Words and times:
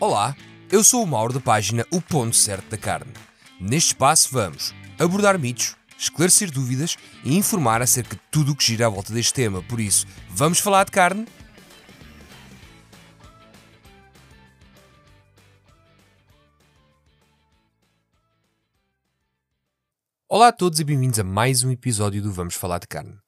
Olá, 0.00 0.36
eu 0.70 0.84
sou 0.84 1.02
o 1.02 1.06
Mauro 1.08 1.32
da 1.32 1.40
página 1.40 1.84
O 1.90 2.00
Ponto 2.00 2.36
Certo 2.36 2.68
da 2.70 2.78
Carne. 2.78 3.12
Neste 3.60 3.88
espaço 3.88 4.28
vamos 4.30 4.72
abordar 4.96 5.36
mitos, 5.36 5.74
esclarecer 5.98 6.52
dúvidas 6.52 6.96
e 7.24 7.36
informar 7.36 7.82
acerca 7.82 8.14
de 8.14 8.22
tudo 8.30 8.52
o 8.52 8.54
que 8.54 8.64
gira 8.64 8.86
à 8.86 8.88
volta 8.88 9.12
deste 9.12 9.34
tema. 9.34 9.60
Por 9.60 9.80
isso, 9.80 10.06
vamos 10.30 10.60
falar 10.60 10.84
de 10.84 10.92
carne? 10.92 11.26
Olá 20.28 20.46
a 20.48 20.52
todos 20.52 20.78
e 20.78 20.84
bem-vindos 20.84 21.18
a 21.18 21.24
mais 21.24 21.64
um 21.64 21.72
episódio 21.72 22.22
do 22.22 22.32
Vamos 22.32 22.54
Falar 22.54 22.78
de 22.78 22.86
Carne. 22.86 23.18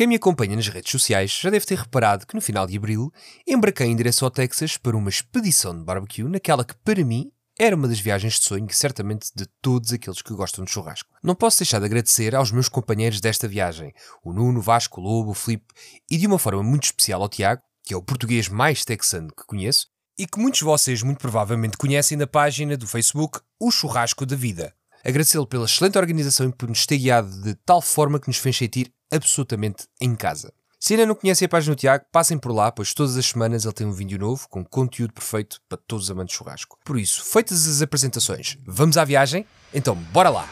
Quem 0.00 0.06
me 0.06 0.16
acompanha 0.16 0.56
nas 0.56 0.66
redes 0.66 0.90
sociais 0.90 1.30
já 1.30 1.50
deve 1.50 1.66
ter 1.66 1.76
reparado 1.76 2.26
que 2.26 2.34
no 2.34 2.40
final 2.40 2.66
de 2.66 2.74
abril 2.74 3.12
embarquei 3.46 3.86
em 3.86 3.94
direção 3.94 4.24
ao 4.24 4.30
Texas 4.30 4.78
para 4.78 4.96
uma 4.96 5.10
expedição 5.10 5.76
de 5.76 5.84
barbecue 5.84 6.22
naquela 6.22 6.64
que, 6.64 6.74
para 6.76 7.04
mim, 7.04 7.30
era 7.58 7.76
uma 7.76 7.86
das 7.86 8.00
viagens 8.00 8.38
de 8.38 8.46
sonho, 8.46 8.66
certamente 8.70 9.30
de 9.36 9.44
todos 9.60 9.92
aqueles 9.92 10.22
que 10.22 10.32
gostam 10.32 10.64
de 10.64 10.70
churrasco. 10.70 11.10
Não 11.22 11.34
posso 11.34 11.58
deixar 11.58 11.80
de 11.80 11.84
agradecer 11.84 12.34
aos 12.34 12.50
meus 12.50 12.66
companheiros 12.66 13.20
desta 13.20 13.46
viagem, 13.46 13.92
o 14.24 14.32
Nuno, 14.32 14.62
Vasco, 14.62 15.02
o 15.02 15.04
Lobo, 15.04 15.32
o 15.32 15.34
Filipe 15.34 15.66
e 16.10 16.16
de 16.16 16.26
uma 16.26 16.38
forma 16.38 16.62
muito 16.62 16.84
especial 16.84 17.20
ao 17.20 17.28
Tiago, 17.28 17.60
que 17.84 17.92
é 17.92 17.96
o 17.98 18.02
português 18.02 18.48
mais 18.48 18.86
texano 18.86 19.28
que 19.28 19.44
conheço, 19.46 19.88
e 20.18 20.26
que 20.26 20.38
muitos 20.38 20.60
de 20.60 20.64
vocês 20.64 21.02
muito 21.02 21.18
provavelmente 21.18 21.76
conhecem 21.76 22.16
na 22.16 22.26
página 22.26 22.74
do 22.74 22.86
Facebook 22.86 23.40
O 23.60 23.70
Churrasco 23.70 24.24
da 24.24 24.34
Vida. 24.34 24.74
Agradecê-lo 25.04 25.46
pela 25.46 25.64
excelente 25.64 25.98
organização 25.98 26.48
e 26.48 26.52
por 26.52 26.68
nos 26.68 26.84
ter 26.84 26.98
guiado 26.98 27.30
de 27.42 27.54
tal 27.64 27.80
forma 27.80 28.20
que 28.20 28.28
nos 28.28 28.36
fez 28.36 28.56
sentir 28.56 28.92
absolutamente 29.10 29.86
em 30.00 30.14
casa. 30.14 30.52
Se 30.78 30.94
ainda 30.94 31.04
não 31.04 31.14
conhecem 31.14 31.44
a 31.44 31.48
página 31.48 31.74
do 31.74 31.78
Tiago, 31.78 32.06
passem 32.10 32.38
por 32.38 32.52
lá, 32.52 32.72
pois 32.72 32.94
todas 32.94 33.16
as 33.16 33.26
semanas 33.26 33.64
ele 33.64 33.74
tem 33.74 33.86
um 33.86 33.92
vídeo 33.92 34.18
novo 34.18 34.48
com 34.48 34.64
conteúdo 34.64 35.12
perfeito 35.12 35.60
para 35.68 35.78
todos 35.86 36.06
os 36.06 36.10
amantes 36.10 36.32
de 36.32 36.38
churrasco. 36.38 36.78
Por 36.84 36.98
isso, 36.98 37.22
feitas 37.22 37.68
as 37.68 37.82
apresentações, 37.82 38.56
vamos 38.64 38.96
à 38.96 39.04
viagem? 39.04 39.46
Então, 39.74 39.94
bora 39.94 40.30
lá! 40.30 40.48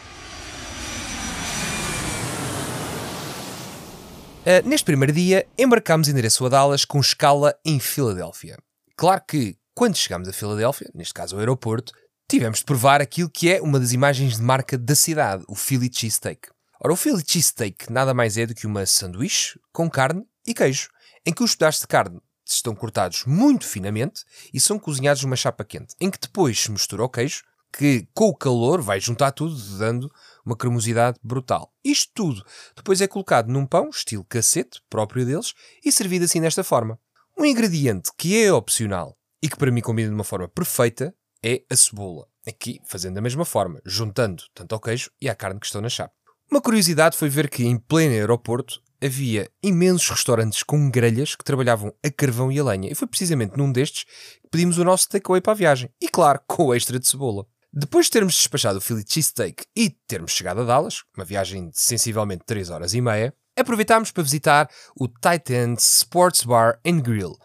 Uh, 4.41 4.67
neste 4.67 4.85
primeiro 4.85 5.13
dia, 5.13 5.47
embarcámos 5.59 6.09
em 6.09 6.15
direção 6.15 6.47
a 6.47 6.51
Dallas 6.51 6.85
com 6.85 7.01
escala 7.01 7.55
em 7.65 7.79
Filadélfia. 7.79 8.59
Claro 8.97 9.23
que, 9.27 9.57
quando 9.75 9.97
chegámos 9.97 10.29
a 10.29 10.33
Filadélfia, 10.33 10.91
neste 10.95 11.15
caso 11.15 11.37
ao 11.37 11.41
aeroporto, 11.41 11.93
tivemos 12.29 12.59
de 12.59 12.67
provar 12.67 13.01
aquilo 13.01 13.31
que 13.31 13.51
é 13.51 13.61
uma 13.63 13.81
das 13.81 13.93
imagens 13.93 14.37
de 14.37 14.43
marca 14.43 14.77
da 14.77 14.95
cidade, 14.95 15.43
o 15.49 15.55
Philly 15.55 15.91
Cheesesteak. 15.91 16.51
Ora, 16.79 16.93
o 16.93 16.97
Philly 16.97 17.25
Cheesesteak 17.27 17.91
nada 17.91 18.13
mais 18.13 18.37
é 18.37 18.45
do 18.45 18.55
que 18.55 18.67
uma 18.67 18.85
sanduíche 18.85 19.59
com 19.73 19.89
carne 19.89 20.23
e 20.47 20.53
queijo, 20.53 20.91
em 21.25 21.33
que 21.33 21.43
os 21.43 21.55
pedaços 21.55 21.81
de 21.81 21.87
carne 21.87 22.21
estão 22.47 22.75
cortados 22.75 23.25
muito 23.25 23.67
finamente 23.67 24.25
e 24.53 24.61
são 24.61 24.79
cozinhados 24.79 25.23
numa 25.23 25.37
chapa 25.37 25.65
quente, 25.65 25.95
em 25.99 26.11
que 26.11 26.21
depois 26.21 26.61
se 26.61 26.71
mistura 26.71 27.03
o 27.03 27.09
queijo, 27.09 27.43
que 27.73 28.07
com 28.13 28.27
o 28.27 28.37
calor 28.37 28.83
vai 28.83 29.01
juntar 29.01 29.33
tudo, 29.33 29.57
dando 29.79 30.13
uma 30.45 30.57
cremosidade 30.57 31.19
brutal. 31.23 31.73
Isto 31.83 32.13
tudo 32.15 32.45
depois 32.77 33.01
é 33.01 33.07
colocado 33.07 33.49
num 33.49 33.65
pão, 33.65 33.89
estilo 33.89 34.25
cacete, 34.25 34.83
próprio 34.91 35.25
deles, 35.25 35.55
e 35.83 35.91
servido 35.91 36.27
assim 36.27 36.43
desta 36.43 36.63
forma. 36.63 37.01
Um 37.39 37.45
ingrediente 37.47 38.11
que 38.19 38.43
é 38.43 38.53
opcional 38.53 39.17
e 39.43 39.49
que 39.49 39.57
para 39.57 39.71
mim 39.71 39.81
combina 39.81 40.09
de 40.09 40.15
uma 40.15 40.25
forma 40.25 40.49
perfeita 40.49 41.15
é 41.43 41.63
a 41.71 41.77
cebola. 41.77 42.27
Aqui, 42.47 42.81
fazendo 42.85 43.15
da 43.15 43.21
mesma 43.21 43.45
forma, 43.45 43.81
juntando 43.85 44.43
tanto 44.55 44.75
ao 44.75 44.81
queijo 44.81 45.11
e 45.21 45.29
à 45.29 45.35
carne 45.35 45.61
que 45.61 45.67
estão 45.67 45.81
na 45.81 45.89
chapa. 45.89 46.15
Uma 46.51 46.63
curiosidade 46.63 47.17
foi 47.17 47.29
ver 47.29 47.51
que, 47.51 47.65
em 47.65 47.79
pleno 47.79 48.15
aeroporto, 48.15 48.81
havia 49.03 49.51
imensos 49.63 50.09
restaurantes 50.09 50.63
com 50.63 50.91
grelhas 50.91 51.37
que 51.37 51.45
trabalhavam 51.45 51.93
a 52.03 52.11
carvão 52.11 52.51
e 52.51 52.59
a 52.59 52.65
lenha. 52.65 52.91
E 52.91 52.95
foi 52.95 53.07
precisamente 53.07 53.57
num 53.57 53.71
destes 53.71 54.05
que 54.05 54.49
pedimos 54.51 54.79
o 54.79 54.85
nosso 54.85 55.09
takeaway 55.09 55.41
para 55.41 55.53
a 55.53 55.57
viagem. 55.57 55.91
E 56.01 56.09
claro, 56.09 56.41
com 56.47 56.67
o 56.67 56.75
extra 56.75 56.99
de 56.99 57.07
cebola. 57.07 57.47
Depois 57.73 58.07
de 58.07 58.13
termos 58.13 58.35
despachado 58.35 58.79
o 58.79 58.81
Philly 58.81 59.05
Cheesesteak 59.07 59.65
e 59.77 59.91
termos 59.91 60.33
chegado 60.33 60.63
a 60.63 60.65
Dallas, 60.65 61.03
uma 61.15 61.25
viagem 61.25 61.69
de 61.69 61.79
sensivelmente 61.81 62.45
3 62.47 62.71
horas 62.71 62.95
e 62.95 63.01
meia, 63.01 63.35
aproveitámos 63.57 64.11
para 64.11 64.23
visitar 64.23 64.71
o 64.99 65.07
Titan 65.07 65.75
Sports 65.75 66.45
Bar 66.45 66.81
and 66.87 67.01
Grill, 67.01 67.37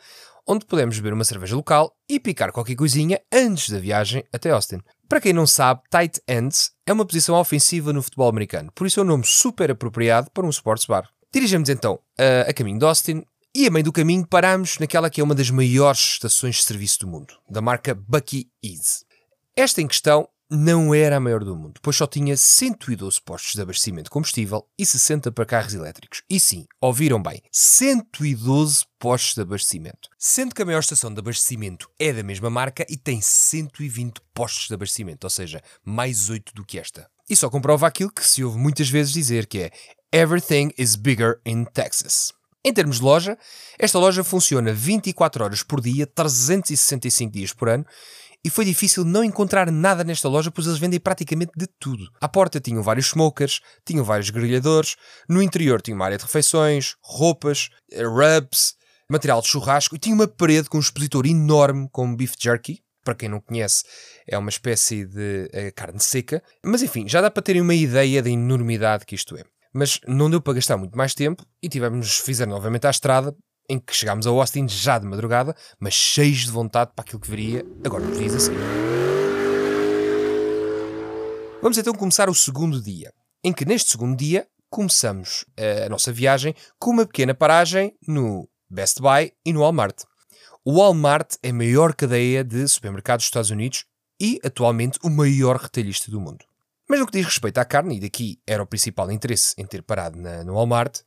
onde 0.48 0.66
podemos 0.66 0.98
beber 0.98 1.14
uma 1.14 1.24
cerveja 1.24 1.56
local 1.56 1.96
e 2.09 2.20
picar 2.20 2.52
qualquer 2.52 2.76
coisinha 2.76 3.22
antes 3.31 3.70
da 3.70 3.80
viagem 3.80 4.24
até 4.31 4.52
Austin. 4.52 4.80
Para 5.08 5.22
quem 5.22 5.34
não 5.34 5.46
sabe, 5.46 5.81
tight 5.90 6.22
ends 6.28 6.72
é 6.86 6.94
uma 6.94 7.06
posição 7.06 7.36
ofensiva 7.36 7.94
no 7.94 8.02
futebol 8.02 8.30
americano, 8.30 8.72
por 8.74 8.88
isso 8.88 9.00
é 9.00 9.04
um 9.04 9.08
nome 9.08 9.24
super 9.26 9.72
apropriado 9.72 10.30
para 10.31 10.46
um 10.46 10.50
sports 10.50 10.86
bar. 10.86 11.09
Dirigimos 11.34 11.70
então 11.70 12.00
a, 12.18 12.50
a 12.50 12.54
caminho 12.54 12.80
de 12.80 12.86
Austin 12.86 13.24
e 13.56 13.68
a 13.68 13.72
meio 13.72 13.84
do 13.84 13.92
caminho 13.92 14.26
paramos 14.26 14.80
naquela 14.80 15.09
que 15.09 15.22
é 15.22 15.24
uma 15.24 15.36
das 15.36 15.50
maiores 15.50 16.00
estações 16.00 16.56
de 16.56 16.64
serviço 16.64 17.00
do 17.00 17.08
mundo, 17.08 17.36
da 17.50 17.62
marca 17.62 17.94
Bucky 17.94 18.50
Ease. 18.64 19.06
Esta 19.56 19.81
em 19.81 19.88
questão 19.88 20.28
não 20.53 20.94
era 20.94 21.18
a 21.18 21.19
maior 21.19 21.44
do 21.44 21.56
mundo, 21.56 21.80
pois 21.81 21.96
só 21.96 22.06
tinha 22.06 22.38
112 22.38 23.19
postos 23.22 23.53
de 23.53 23.62
abastecimento 23.62 24.06
de 24.06 24.09
combustível 24.12 24.68
e 24.78 24.86
60 24.86 25.31
para 25.31 25.46
carros 25.46 25.74
elétricos. 25.74 26.22
E 26.30 26.40
sim, 26.40 26.68
ouviram 26.80 27.22
bem, 27.22 27.41
112 27.52 28.86
postos 29.00 29.34
de 29.34 29.42
abastecimento. 29.42 30.09
Sendo 30.18 30.53
que 30.53 30.62
a 30.62 30.66
maior 30.66 30.80
estação 30.80 31.12
de 31.12 31.19
abastecimento 31.19 31.90
é 31.97 32.13
da 32.13 32.22
mesma 32.22 32.52
marca 32.52 32.86
e 32.88 32.96
tem 32.96 33.19
120 33.19 34.22
postos 34.31 34.68
de 34.68 34.75
abastecimento, 34.75 35.24
ou 35.25 35.30
seja, 35.31 35.59
mais 35.84 36.30
8 36.30 36.53
do 36.53 36.63
que 36.63 36.78
esta. 36.78 37.09
E 37.28 37.36
só 37.36 37.50
comprova 37.50 37.88
aquilo 37.88 38.12
que 38.12 38.25
se 38.25 38.44
ouve 38.44 38.59
muitas 38.59 38.90
vezes 38.90 39.12
dizer, 39.12 39.47
que 39.47 39.59
é 39.59 39.72
Everything 40.12 40.72
is 40.78 40.96
bigger 40.96 41.42
in 41.44 41.66
Texas. 41.66 42.31
Em 42.66 42.72
termos 42.72 42.97
de 42.97 43.03
loja, 43.03 43.38
esta 43.78 44.00
loja 44.00 44.24
funciona 44.24 44.72
24 44.72 45.44
horas 45.44 45.63
por 45.63 45.81
dia, 45.81 46.08
365 46.08 47.34
dias 47.34 47.52
por 47.52 47.68
ano 47.68 47.86
e 48.46 48.50
foi 48.50 48.66
difícil 48.66 49.06
não 49.06 49.24
encontrar 49.24 49.72
nada 49.72 50.04
nesta 50.04 50.28
loja, 50.28 50.52
pois 50.52 50.68
eles 50.68 50.80
vendem 50.80 51.00
praticamente 51.00 51.52
de 51.56 51.66
tudo. 51.80 52.09
À 52.20 52.28
porta 52.28 52.59
tinham 52.59 52.84
vários 52.84 53.08
smokers, 53.08 53.62
tinham 53.86 54.04
vários 54.04 54.30
grelhadores, 54.30 54.96
no 55.30 55.42
interior 55.42 55.81
tinha 55.81 55.96
uma 55.96 56.06
área 56.06 56.18
de 56.18 56.24
refeições, 56.24 56.96
roupas, 57.02 57.70
rubs, 57.96 58.76
material 59.09 59.42
de 59.42 59.48
churrasco 59.48 59.96
e 59.96 60.00
tinha 60.00 60.16
uma 60.16 60.28
parede 60.28 60.70
com 60.70 60.78
um 60.78 60.81
expositor 60.81 61.26
enorme 61.26 61.88
com 61.92 62.16
beef 62.16 62.34
jerky. 62.40 62.81
Para 63.04 63.16
quem 63.16 63.28
não 63.28 63.42
conhece, 63.42 63.84
é 64.26 64.38
uma 64.38 64.50
espécie 64.50 65.06
de 65.06 65.50
uh, 65.54 65.74
carne 65.75 66.00
seca. 66.00 66.42
Mas 66.64 66.81
enfim, 66.81 67.06
já 67.06 67.20
dá 67.20 67.30
para 67.30 67.44
terem 67.44 67.62
uma 67.62 67.75
ideia 67.75 68.22
da 68.24 68.30
enormidade 68.30 69.06
que 69.06 69.14
isto 69.14 69.36
é. 69.36 69.44
Mas 69.74 70.00
não 70.08 70.30
deu 70.30 70.40
para 70.40 70.54
gastar 70.54 70.78
muito 70.78 70.98
mais 70.98 71.14
tempo 71.14 71.46
e 71.62 71.68
tivemos, 71.68 72.18
fizer 72.20 72.46
novamente 72.46 72.88
à 72.88 72.90
estrada 72.90 73.36
em 73.73 73.79
que 73.79 73.94
chegámos 73.94 74.28
a 74.28 74.29
Austin 74.29 74.67
já 74.67 75.00
de 75.00 75.06
madrugada, 75.06 75.56
mas 75.79 75.94
cheios 75.94 76.45
de 76.45 76.51
vontade 76.51 76.91
para 76.95 77.03
aquilo 77.03 77.19
que 77.19 77.29
viria 77.29 77.66
agora 77.84 78.06
nos 78.06 78.17
dias 78.17 78.35
a 78.35 78.39
seguir. 78.39 78.59
Vamos 81.61 81.78
então 81.78 81.94
começar 81.94 82.29
o 82.29 82.35
segundo 82.35 82.81
dia, 82.81 83.12
em 83.44 83.51
que 83.51 83.66
neste 83.66 83.89
segundo 83.89 84.16
dia 84.16 84.47
começamos 84.69 85.45
a 85.85 85.89
nossa 85.89 86.12
viagem 86.12 86.53
com 86.78 86.91
uma 86.91 87.06
pequena 87.06 87.33
paragem 87.33 87.95
no 88.07 88.47
Best 88.69 89.01
Buy 89.01 89.31
e 89.45 89.53
no 89.53 89.62
Walmart. 89.62 90.03
O 90.63 90.79
Walmart 90.79 91.35
é 91.41 91.50
a 91.50 91.53
maior 91.53 91.94
cadeia 91.95 92.44
de 92.44 92.67
supermercados 92.67 93.23
dos 93.23 93.28
Estados 93.28 93.50
Unidos 93.50 93.85
e, 94.19 94.39
atualmente, 94.44 95.00
o 95.03 95.09
maior 95.09 95.57
retalhista 95.57 96.12
do 96.12 96.22
mundo. 96.22 96.45
Mas 96.88 97.00
no 97.00 97.06
que 97.06 97.17
diz 97.17 97.25
respeito 97.25 97.57
à 97.57 97.66
carne, 97.66 97.97
e 97.97 98.00
daqui 98.00 98.39
era 98.45 98.62
o 98.62 98.67
principal 98.67 99.12
interesse 99.12 99.53
em 99.57 99.66
ter 99.66 99.81
parado 99.83 100.19
na, 100.19 100.44
no 100.44 100.53
Walmart, 100.53 101.00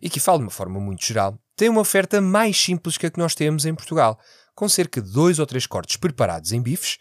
e 0.00 0.08
que 0.10 0.20
falo 0.20 0.38
de 0.38 0.44
uma 0.44 0.50
forma 0.50 0.78
muito 0.78 1.04
geral, 1.04 1.38
tem 1.56 1.68
uma 1.68 1.80
oferta 1.80 2.20
mais 2.20 2.56
simples 2.56 2.96
que 2.96 3.06
a 3.06 3.10
que 3.10 3.18
nós 3.18 3.34
temos 3.34 3.64
em 3.64 3.74
Portugal, 3.74 4.18
com 4.54 4.68
cerca 4.68 5.00
de 5.00 5.12
dois 5.12 5.38
ou 5.38 5.46
três 5.46 5.66
cortes 5.66 5.96
preparados 5.96 6.52
em 6.52 6.62
bifes 6.62 6.98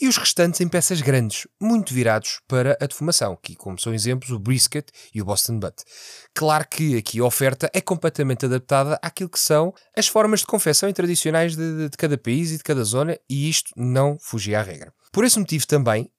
e 0.00 0.08
os 0.08 0.16
restantes 0.16 0.60
em 0.60 0.68
peças 0.68 1.00
grandes, 1.00 1.46
muito 1.60 1.94
virados 1.94 2.40
para 2.48 2.76
a 2.80 2.86
defumação, 2.86 3.38
que 3.40 3.54
como 3.54 3.78
são 3.78 3.94
exemplos 3.94 4.30
o 4.32 4.38
brisket 4.38 4.88
e 5.14 5.22
o 5.22 5.24
Boston 5.24 5.60
Butt. 5.60 5.84
Claro 6.34 6.66
que 6.68 6.96
aqui 6.96 7.20
a 7.20 7.24
oferta 7.24 7.70
é 7.72 7.80
completamente 7.80 8.44
adaptada 8.44 8.98
àquilo 9.00 9.30
que 9.30 9.38
são 9.38 9.72
as 9.96 10.08
formas 10.08 10.40
de 10.40 10.46
confecção 10.46 10.92
tradicionais 10.92 11.54
de, 11.54 11.88
de 11.88 11.96
cada 11.96 12.18
país 12.18 12.50
e 12.50 12.56
de 12.56 12.64
cada 12.64 12.82
zona, 12.82 13.16
e 13.30 13.48
isto 13.48 13.70
não 13.76 14.18
fugia 14.20 14.58
à 14.58 14.62
regra. 14.62 14.92
Por 15.12 15.24
esse 15.24 15.38
motivo 15.38 15.66
também, 15.68 16.10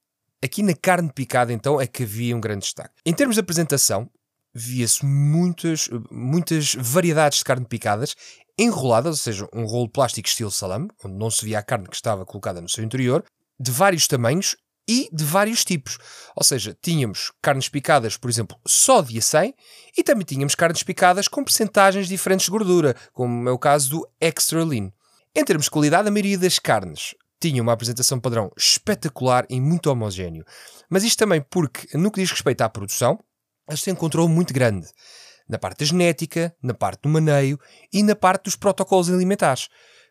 aqui 0.41 0.63
na 0.63 0.73
carne 0.73 1.11
picada 1.11 1.51
então 1.51 1.81
é 1.81 1.85
que 1.85 2.03
havia 2.03 2.37
um 2.37 2.39
grande 2.39 2.61
destaque. 2.61 2.93
Em 3.05 3.13
termos 3.13 3.35
de 3.35 3.41
apresentação, 3.41 4.09
via-se 4.53 5.05
muitas, 5.05 5.89
muitas 6.11 6.75
variedades 6.75 7.39
de 7.39 7.43
carne 7.43 7.65
picadas 7.65 8.15
enroladas, 8.57 9.11
ou 9.11 9.17
seja, 9.17 9.49
um 9.53 9.65
rolo 9.65 9.89
plástico 9.89 10.27
estilo 10.27 10.51
salame, 10.51 10.89
onde 11.03 11.15
não 11.15 11.31
se 11.31 11.43
via 11.43 11.59
a 11.59 11.63
carne 11.63 11.87
que 11.87 11.95
estava 11.95 12.25
colocada 12.25 12.61
no 12.61 12.69
seu 12.69 12.83
interior, 12.83 13.23
de 13.59 13.71
vários 13.71 14.07
tamanhos 14.07 14.55
e 14.87 15.09
de 15.11 15.23
vários 15.23 15.63
tipos. 15.63 15.97
Ou 16.35 16.43
seja, 16.43 16.77
tínhamos 16.81 17.31
carnes 17.41 17.69
picadas, 17.69 18.17
por 18.17 18.29
exemplo, 18.29 18.57
só 18.65 19.01
de 19.01 19.21
100 19.21 19.55
e 19.97 20.03
também 20.03 20.25
tínhamos 20.25 20.55
carnes 20.55 20.83
picadas 20.83 21.27
com 21.27 21.43
percentagens 21.43 22.07
diferentes 22.07 22.45
de 22.45 22.51
gordura, 22.51 22.95
como 23.13 23.47
é 23.47 23.51
o 23.51 23.59
caso 23.59 23.89
do 23.89 24.07
Extra 24.19 24.63
Lean. 24.63 24.91
Em 25.35 25.43
termos 25.43 25.65
de 25.65 25.71
qualidade, 25.71 26.07
a 26.07 26.11
maioria 26.11 26.37
das 26.37 26.59
carnes 26.59 27.15
tinha 27.39 27.61
uma 27.61 27.73
apresentação 27.73 28.19
padrão 28.19 28.51
espetacular 28.57 29.45
e 29.49 29.59
muito 29.59 29.89
homogéneo. 29.89 30.45
Mas 30.89 31.03
isto 31.03 31.17
também 31.17 31.41
porque, 31.41 31.97
no 31.97 32.11
que 32.11 32.21
diz 32.21 32.31
respeito 32.31 32.61
à 32.61 32.69
produção, 32.69 33.19
um 33.87 33.95
controle 33.95 34.29
muito 34.29 34.53
grande 34.53 34.87
na 35.47 35.57
parte 35.57 35.79
da 35.79 35.85
genética, 35.85 36.55
na 36.61 36.73
parte 36.73 37.01
do 37.01 37.09
maneio 37.09 37.59
e 37.91 38.01
na 38.01 38.15
parte 38.15 38.45
dos 38.45 38.55
protocolos 38.55 39.09
alimentares, 39.09 39.69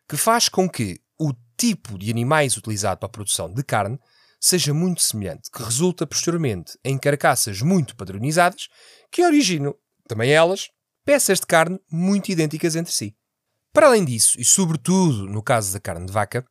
que 0.09 0.17
faz 0.17 0.49
com 0.49 0.69
que 0.69 1.01
o 1.19 1.33
tipo 1.57 1.99
de 1.99 2.11
animais 2.11 2.57
utilizado 2.57 2.99
para 2.99 3.07
a 3.07 3.11
produção 3.11 3.53
de 3.53 3.63
carne 3.63 3.99
seja 4.41 4.75
muito 4.75 5.01
semelhante, 5.01 5.51
que 5.51 5.63
resulta 5.63 6.07
posteriormente 6.07 6.77
em 6.85 6.99
carcaças 6.99 7.63
muito 7.63 7.95
padronizadas 7.95 8.69
que 9.11 9.25
originam, 9.25 9.75
também 10.09 10.33
elas, 10.33 10.69
peças 11.05 11.39
de 11.39 11.47
carne 11.47 11.81
muito 11.91 12.31
idênticas 12.31 12.75
entre 12.75 12.93
si. 12.93 13.17
Para 13.73 13.87
além 13.87 14.05
disso, 14.05 14.39
e 14.41 14.45
sobretudo 14.45 15.27
no 15.27 15.43
caso 15.43 15.73
da 15.73 15.81
carne 15.81 16.07
de 16.07 16.13
vaca, 16.13 16.45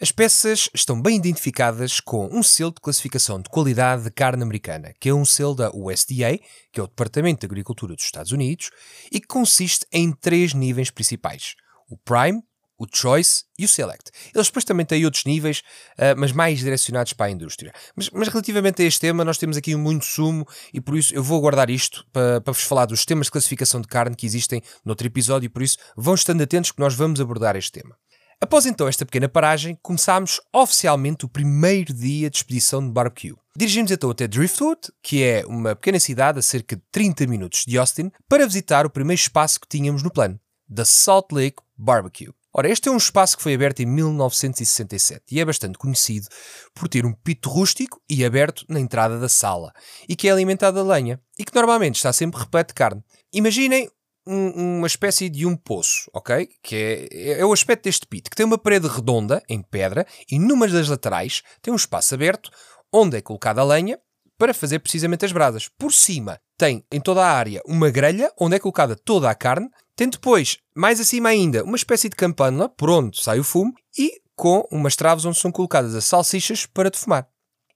as 0.00 0.12
peças 0.12 0.68
estão 0.74 1.00
bem 1.00 1.16
identificadas 1.16 2.00
com 2.00 2.28
um 2.30 2.42
selo 2.42 2.70
de 2.70 2.80
classificação 2.82 3.40
de 3.40 3.48
qualidade 3.48 4.04
de 4.04 4.10
carne 4.10 4.42
americana, 4.42 4.92
que 5.00 5.08
é 5.08 5.14
um 5.14 5.24
selo 5.24 5.54
da 5.54 5.70
USDA, 5.74 6.38
que 6.70 6.78
é 6.78 6.82
o 6.82 6.86
Departamento 6.86 7.40
de 7.40 7.46
Agricultura 7.46 7.94
dos 7.94 8.04
Estados 8.04 8.30
Unidos, 8.30 8.70
e 9.10 9.20
que 9.20 9.26
consiste 9.26 9.86
em 9.90 10.12
três 10.12 10.52
níveis 10.52 10.90
principais: 10.90 11.54
o 11.88 11.96
Prime, 11.96 12.42
o 12.78 12.86
Choice 12.92 13.44
e 13.58 13.64
o 13.64 13.68
Select. 13.68 14.10
Eles 14.34 14.48
depois 14.48 14.64
também 14.64 14.84
têm 14.84 15.04
outros 15.04 15.24
níveis, 15.24 15.60
uh, 15.98 16.14
mas 16.16 16.30
mais 16.30 16.58
direcionados 16.58 17.14
para 17.14 17.26
a 17.26 17.30
indústria. 17.30 17.72
Mas, 17.94 18.10
mas, 18.10 18.28
relativamente 18.28 18.82
a 18.82 18.84
este 18.84 19.00
tema, 19.00 19.24
nós 19.24 19.38
temos 19.38 19.56
aqui 19.56 19.74
muito 19.74 20.04
sumo 20.04 20.46
e 20.74 20.80
por 20.80 20.96
isso 20.96 21.14
eu 21.14 21.22
vou 21.22 21.40
guardar 21.40 21.70
isto 21.70 22.06
para, 22.12 22.40
para 22.40 22.52
vos 22.52 22.62
falar 22.62 22.86
dos 22.86 23.04
temas 23.04 23.28
de 23.28 23.30
classificação 23.30 23.80
de 23.80 23.88
carne 23.88 24.14
que 24.14 24.26
existem 24.26 24.60
no 24.84 24.92
outro 24.92 25.06
episódio 25.06 25.46
e 25.46 25.48
por 25.48 25.62
isso 25.62 25.78
vão 25.96 26.14
estando 26.14 26.42
atentos 26.42 26.70
que 26.70 26.80
nós 26.80 26.94
vamos 26.94 27.18
abordar 27.18 27.56
este 27.56 27.72
tema. 27.72 27.96
Após 28.38 28.66
então 28.66 28.86
esta 28.86 29.06
pequena 29.06 29.30
paragem, 29.30 29.78
começámos 29.80 30.42
oficialmente 30.52 31.24
o 31.24 31.28
primeiro 31.28 31.94
dia 31.94 32.28
de 32.28 32.36
expedição 32.36 32.86
de 32.86 32.92
barbecue. 32.92 33.34
Dirigimos 33.56 33.90
então 33.90 34.10
até 34.10 34.28
Driftwood, 34.28 34.92
que 35.02 35.22
é 35.22 35.42
uma 35.46 35.74
pequena 35.74 35.98
cidade 35.98 36.38
a 36.38 36.42
cerca 36.42 36.76
de 36.76 36.82
30 36.92 37.26
minutos 37.26 37.64
de 37.66 37.78
Austin, 37.78 38.12
para 38.28 38.46
visitar 38.46 38.84
o 38.84 38.90
primeiro 38.90 39.18
espaço 39.18 39.58
que 39.58 39.66
tínhamos 39.66 40.02
no 40.02 40.10
plano, 40.10 40.38
da 40.68 40.84
Salt 40.84 41.32
Lake 41.32 41.62
Barbecue. 41.78 42.30
Ora, 42.52 42.70
este 42.70 42.88
é 42.88 42.92
um 42.92 42.96
espaço 42.98 43.38
que 43.38 43.42
foi 43.42 43.54
aberto 43.54 43.80
em 43.80 43.86
1967 43.86 45.24
e 45.30 45.40
é 45.40 45.44
bastante 45.44 45.78
conhecido 45.78 46.26
por 46.74 46.88
ter 46.88 47.06
um 47.06 47.12
pito 47.12 47.48
rústico 47.48 48.00
e 48.08 48.24
aberto 48.24 48.64
na 48.68 48.80
entrada 48.80 49.18
da 49.18 49.28
sala 49.28 49.72
e 50.06 50.16
que 50.16 50.28
é 50.28 50.30
alimentado 50.30 50.80
a 50.80 50.82
lenha 50.82 51.20
e 51.38 51.44
que 51.44 51.54
normalmente 51.54 51.96
está 51.96 52.12
sempre 52.12 52.40
repleto 52.40 52.68
de 52.68 52.74
carne. 52.74 53.04
Imaginem 53.30 53.90
um, 54.26 54.78
uma 54.78 54.86
espécie 54.86 55.28
de 55.28 55.46
um 55.46 55.56
poço, 55.56 56.10
ok? 56.12 56.48
Que 56.62 57.08
é, 57.10 57.40
é 57.40 57.44
o 57.44 57.52
aspecto 57.52 57.84
deste 57.84 58.06
pito, 58.06 58.30
que 58.30 58.36
tem 58.36 58.46
uma 58.46 58.58
parede 58.58 58.88
redonda 58.88 59.42
em 59.48 59.62
pedra 59.62 60.06
e 60.30 60.38
numa 60.38 60.66
das 60.66 60.88
laterais 60.88 61.42
tem 61.62 61.72
um 61.72 61.76
espaço 61.76 62.14
aberto 62.14 62.50
onde 62.92 63.16
é 63.16 63.20
colocada 63.20 63.60
a 63.60 63.64
lenha 63.64 63.98
para 64.38 64.52
fazer 64.52 64.80
precisamente 64.80 65.24
as 65.24 65.32
brasas. 65.32 65.68
Por 65.68 65.92
cima 65.92 66.40
tem 66.58 66.84
em 66.90 67.00
toda 67.00 67.24
a 67.24 67.30
área 67.32 67.62
uma 67.66 67.90
grelha 67.90 68.32
onde 68.38 68.56
é 68.56 68.58
colocada 68.58 68.96
toda 68.96 69.30
a 69.30 69.34
carne 69.34 69.70
tem 69.96 70.10
depois, 70.10 70.58
mais 70.76 71.00
acima 71.00 71.30
ainda, 71.30 71.64
uma 71.64 71.74
espécie 71.74 72.10
de 72.10 72.16
campânula, 72.16 72.68
por 72.68 72.90
onde 72.90 73.22
sai 73.22 73.40
o 73.40 73.44
fumo, 73.44 73.72
e 73.98 74.20
com 74.36 74.62
umas 74.70 74.94
traves 74.94 75.24
onde 75.24 75.38
são 75.38 75.50
colocadas 75.50 75.94
as 75.94 76.04
salsichas 76.04 76.66
para 76.66 76.90
defumar. 76.90 77.26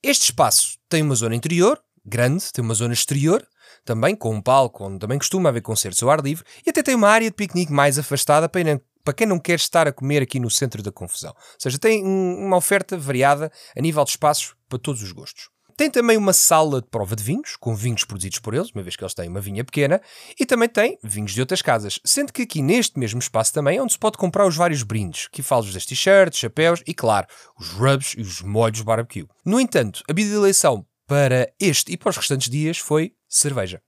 Este 0.02 0.24
espaço 0.24 0.76
tem 0.86 1.02
uma 1.02 1.14
zona 1.14 1.34
interior, 1.34 1.80
grande, 2.04 2.52
tem 2.52 2.62
uma 2.62 2.74
zona 2.74 2.92
exterior, 2.92 3.42
também 3.90 4.14
com 4.14 4.32
um 4.32 4.40
palco 4.40 4.84
onde 4.84 5.00
também 5.00 5.18
costuma 5.18 5.48
haver 5.48 5.62
concertos 5.62 6.00
ao 6.00 6.10
ar 6.10 6.20
livre, 6.20 6.44
e 6.64 6.70
até 6.70 6.80
tem 6.80 6.94
uma 6.94 7.08
área 7.08 7.28
de 7.28 7.34
piquenique 7.34 7.72
mais 7.72 7.98
afastada 7.98 8.48
para, 8.48 8.80
para 9.02 9.12
quem 9.12 9.26
não 9.26 9.36
quer 9.36 9.56
estar 9.56 9.88
a 9.88 9.92
comer 9.92 10.22
aqui 10.22 10.38
no 10.38 10.48
centro 10.48 10.80
da 10.80 10.92
confusão. 10.92 11.32
Ou 11.36 11.56
seja, 11.58 11.76
tem 11.76 12.04
uma 12.04 12.56
oferta 12.56 12.96
variada 12.96 13.50
a 13.76 13.80
nível 13.80 14.04
de 14.04 14.10
espaços 14.10 14.54
para 14.68 14.78
todos 14.78 15.02
os 15.02 15.10
gostos. 15.10 15.48
Tem 15.76 15.90
também 15.90 16.16
uma 16.16 16.32
sala 16.32 16.80
de 16.80 16.86
prova 16.86 17.16
de 17.16 17.24
vinhos, 17.24 17.56
com 17.56 17.74
vinhos 17.74 18.04
produzidos 18.04 18.38
por 18.38 18.54
eles, 18.54 18.70
uma 18.70 18.82
vez 18.82 18.94
que 18.94 19.02
eles 19.02 19.14
têm 19.14 19.28
uma 19.28 19.40
vinha 19.40 19.64
pequena, 19.64 20.00
e 20.38 20.46
também 20.46 20.68
tem 20.68 20.96
vinhos 21.02 21.32
de 21.32 21.40
outras 21.40 21.60
casas, 21.60 21.98
sendo 22.04 22.32
que 22.32 22.42
aqui 22.42 22.62
neste 22.62 22.96
mesmo 22.96 23.18
espaço 23.18 23.52
também 23.52 23.78
é 23.78 23.82
onde 23.82 23.94
se 23.94 23.98
pode 23.98 24.18
comprar 24.18 24.46
os 24.46 24.54
vários 24.54 24.84
brindes, 24.84 25.26
que 25.26 25.42
falos 25.42 25.74
das 25.74 25.84
t-shirts, 25.84 26.38
chapéus 26.38 26.80
e, 26.86 26.94
claro, 26.94 27.26
os 27.58 27.70
rubs 27.70 28.14
e 28.16 28.20
os 28.20 28.40
molhos 28.40 28.82
barbecue. 28.82 29.26
No 29.44 29.58
entanto, 29.58 30.04
a 30.08 30.12
bebida 30.12 30.34
de 30.34 30.40
eleição 30.40 30.86
para 31.10 31.52
este 31.58 31.90
e 31.90 31.96
para 31.96 32.10
os 32.10 32.16
restantes 32.16 32.48
dias 32.48 32.78
foi 32.78 33.16
cerveja. 33.28 33.82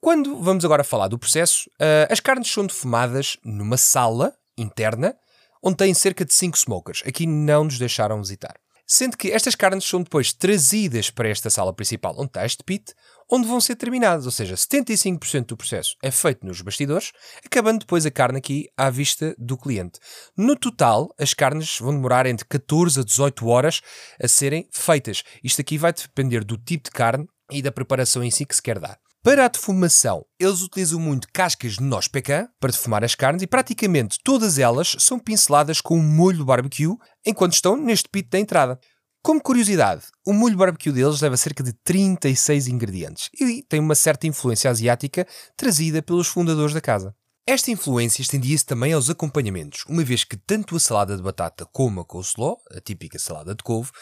Quando 0.00 0.42
vamos 0.42 0.64
agora 0.64 0.82
falar 0.82 1.06
do 1.06 1.16
processo, 1.16 1.70
uh, 1.74 2.10
as 2.10 2.18
carnes 2.18 2.50
são 2.50 2.66
defumadas 2.66 3.36
numa 3.44 3.76
sala 3.76 4.34
interna 4.58 5.16
onde 5.62 5.76
tem 5.76 5.94
cerca 5.94 6.24
de 6.24 6.34
5 6.34 6.58
smokers. 6.58 7.04
Aqui 7.06 7.28
não 7.28 7.62
nos 7.62 7.78
deixaram 7.78 8.20
visitar. 8.20 8.56
Sendo 8.84 9.16
que 9.16 9.30
estas 9.30 9.54
carnes 9.54 9.84
são 9.84 10.02
depois 10.02 10.32
trazidas 10.32 11.10
para 11.10 11.28
esta 11.28 11.48
sala 11.48 11.72
principal, 11.72 12.12
onde 12.18 12.26
está 12.26 12.44
este 12.44 12.64
pit, 12.64 12.92
onde 13.30 13.46
vão 13.46 13.60
ser 13.60 13.76
terminadas, 13.76 14.26
ou 14.26 14.32
seja, 14.32 14.54
75% 14.54 15.46
do 15.46 15.56
processo 15.56 15.96
é 16.02 16.10
feito 16.10 16.46
nos 16.46 16.60
bastidores, 16.60 17.12
acabando 17.44 17.80
depois 17.80 18.06
a 18.06 18.10
carne 18.10 18.38
aqui 18.38 18.68
à 18.76 18.90
vista 18.90 19.34
do 19.38 19.56
cliente. 19.56 19.98
No 20.36 20.56
total, 20.56 21.08
as 21.18 21.34
carnes 21.34 21.78
vão 21.78 21.94
demorar 21.94 22.26
entre 22.26 22.46
14 22.46 23.00
a 23.00 23.04
18 23.04 23.46
horas 23.46 23.80
a 24.22 24.28
serem 24.28 24.68
feitas. 24.72 25.22
Isto 25.42 25.60
aqui 25.60 25.78
vai 25.78 25.92
depender 25.92 26.44
do 26.44 26.56
tipo 26.56 26.84
de 26.84 26.90
carne 26.90 27.26
e 27.50 27.62
da 27.62 27.72
preparação 27.72 28.22
em 28.22 28.30
si 28.30 28.44
que 28.44 28.54
se 28.54 28.62
quer 28.62 28.78
dar. 28.78 28.98
Para 29.24 29.46
a 29.46 29.48
defumação, 29.48 30.22
eles 30.38 30.60
utilizam 30.60 31.00
muito 31.00 31.28
cascas 31.32 31.76
de 31.76 31.82
noz 31.82 32.06
pecan 32.06 32.46
para 32.60 32.70
defumar 32.70 33.02
as 33.02 33.14
carnes 33.14 33.42
e 33.42 33.46
praticamente 33.46 34.18
todas 34.22 34.58
elas 34.58 34.96
são 34.98 35.18
pinceladas 35.18 35.80
com 35.80 35.96
um 35.96 36.02
molho 36.02 36.44
barbecue 36.44 36.94
enquanto 37.24 37.54
estão 37.54 37.74
neste 37.74 38.06
pito 38.06 38.28
da 38.28 38.38
entrada. 38.38 38.78
Como 39.24 39.40
curiosidade, 39.40 40.02
o 40.26 40.34
molho 40.34 40.54
barbecue 40.54 40.92
deles 40.92 41.22
leva 41.22 41.34
cerca 41.38 41.64
de 41.64 41.72
36 41.72 42.68
ingredientes 42.68 43.30
e 43.40 43.62
tem 43.62 43.80
uma 43.80 43.94
certa 43.94 44.26
influência 44.26 44.70
asiática 44.70 45.26
trazida 45.56 46.02
pelos 46.02 46.28
fundadores 46.28 46.74
da 46.74 46.80
casa. 46.82 47.16
Esta 47.46 47.70
influência 47.70 48.20
estendia-se 48.20 48.66
também 48.66 48.92
aos 48.92 49.08
acompanhamentos, 49.08 49.82
uma 49.88 50.04
vez 50.04 50.24
que 50.24 50.36
tanto 50.36 50.76
a 50.76 50.78
salada 50.78 51.16
de 51.16 51.22
batata 51.22 51.64
como 51.72 52.02
a 52.02 52.04
coleslaw, 52.04 52.58
a 52.70 52.82
típica 52.82 53.18
salada 53.18 53.54
de 53.54 53.64
couve, 53.64 53.92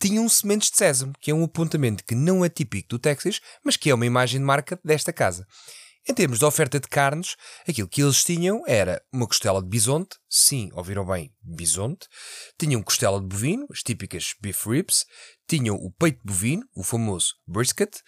tinham 0.00 0.28
sementes 0.28 0.72
de 0.72 0.76
sésamo, 0.76 1.12
que 1.20 1.30
é 1.30 1.34
um 1.34 1.44
apontamento 1.44 2.02
que 2.04 2.16
não 2.16 2.44
é 2.44 2.48
típico 2.48 2.88
do 2.88 2.98
Texas, 2.98 3.40
mas 3.64 3.76
que 3.76 3.90
é 3.90 3.94
uma 3.94 4.06
imagem 4.06 4.40
de 4.40 4.44
marca 4.44 4.76
desta 4.84 5.12
casa. 5.12 5.46
Em 6.06 6.12
termos 6.12 6.38
de 6.38 6.44
oferta 6.44 6.78
de 6.78 6.86
carnes, 6.86 7.34
aquilo 7.66 7.88
que 7.88 8.02
eles 8.02 8.22
tinham 8.22 8.62
era 8.66 9.02
uma 9.10 9.26
costela 9.26 9.62
de 9.62 9.68
bisonte, 9.68 10.16
sim, 10.28 10.68
ouviram 10.74 11.06
bem, 11.06 11.32
bisonte, 11.42 12.06
tinham 12.58 12.82
costela 12.82 13.18
de 13.18 13.26
bovino, 13.26 13.66
as 13.70 13.82
típicas 13.82 14.34
beef 14.38 14.66
ribs, 14.66 15.06
tinham 15.48 15.76
o 15.76 15.90
peito 15.90 16.18
de 16.18 16.24
bovino, 16.26 16.62
o 16.76 16.82
famoso 16.82 17.32
brisket, 17.46 18.02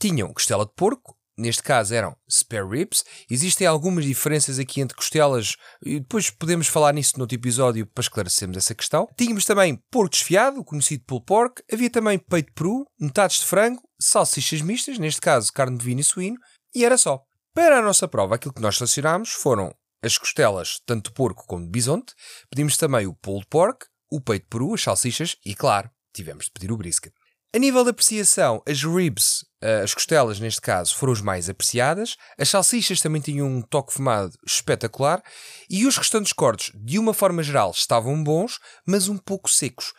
tinham 0.00 0.32
costela 0.32 0.66
de 0.66 0.72
porco, 0.74 1.16
neste 1.36 1.62
caso 1.62 1.94
eram 1.94 2.16
spare 2.28 2.68
ribs. 2.68 3.04
Existem 3.30 3.68
algumas 3.68 4.04
diferenças 4.04 4.58
aqui 4.58 4.80
entre 4.80 4.96
costelas 4.96 5.54
e 5.80 6.00
depois 6.00 6.30
podemos 6.30 6.66
falar 6.66 6.92
nisso 6.92 7.16
noutro 7.18 7.36
episódio 7.36 7.86
para 7.86 8.02
esclarecermos 8.02 8.56
essa 8.56 8.74
questão. 8.74 9.08
Tínhamos 9.16 9.44
também 9.44 9.80
porco 9.92 10.10
desfiado, 10.10 10.64
conhecido 10.64 11.04
pulled 11.06 11.24
pork. 11.24 11.62
Havia 11.72 11.88
também 11.88 12.18
peito 12.18 12.52
peru, 12.52 12.84
metades 13.00 13.38
de 13.38 13.46
frango, 13.46 13.80
salsichas 14.00 14.60
mistas, 14.60 14.98
neste 14.98 15.20
caso 15.20 15.52
carne 15.52 15.78
de 15.78 15.84
vinho 15.84 16.00
e 16.00 16.04
suíno, 16.04 16.36
e 16.74 16.84
era 16.84 16.98
só. 16.98 17.27
Para 17.58 17.80
a 17.80 17.82
nossa 17.82 18.06
prova, 18.06 18.36
aquilo 18.36 18.54
que 18.54 18.62
nós 18.62 18.76
selecionámos 18.76 19.30
foram 19.30 19.74
as 20.00 20.16
costelas, 20.16 20.80
tanto 20.86 21.08
de 21.08 21.12
porco 21.12 21.44
como 21.44 21.64
de 21.64 21.70
bisonte. 21.72 22.14
Pedimos 22.48 22.76
também 22.76 23.04
o 23.04 23.12
pulled 23.12 23.48
pork, 23.50 23.84
o 24.08 24.20
peito 24.20 24.46
peru, 24.48 24.74
as 24.74 24.80
salsichas 24.80 25.34
e, 25.44 25.56
claro, 25.56 25.90
tivemos 26.14 26.44
de 26.44 26.52
pedir 26.52 26.70
o 26.70 26.76
brisket. 26.76 27.12
A 27.52 27.58
nível 27.58 27.82
de 27.82 27.90
apreciação, 27.90 28.62
as 28.64 28.84
ribs, 28.84 29.44
eh, 29.60 29.80
as 29.80 29.92
costelas 29.92 30.38
neste 30.38 30.60
caso, 30.60 30.94
foram 30.94 31.12
as 31.12 31.20
mais 31.20 31.50
apreciadas. 31.50 32.14
As 32.38 32.48
salsichas 32.48 33.00
também 33.00 33.20
tinham 33.20 33.48
um 33.48 33.60
toque 33.60 33.92
fumado 33.92 34.30
espetacular. 34.46 35.20
E 35.68 35.84
os 35.84 35.96
restantes 35.96 36.32
cortes, 36.32 36.70
de 36.76 36.96
uma 36.96 37.12
forma 37.12 37.42
geral, 37.42 37.72
estavam 37.72 38.22
bons, 38.22 38.60
mas 38.86 39.08
um 39.08 39.18
pouco 39.18 39.50
secos. 39.50 39.92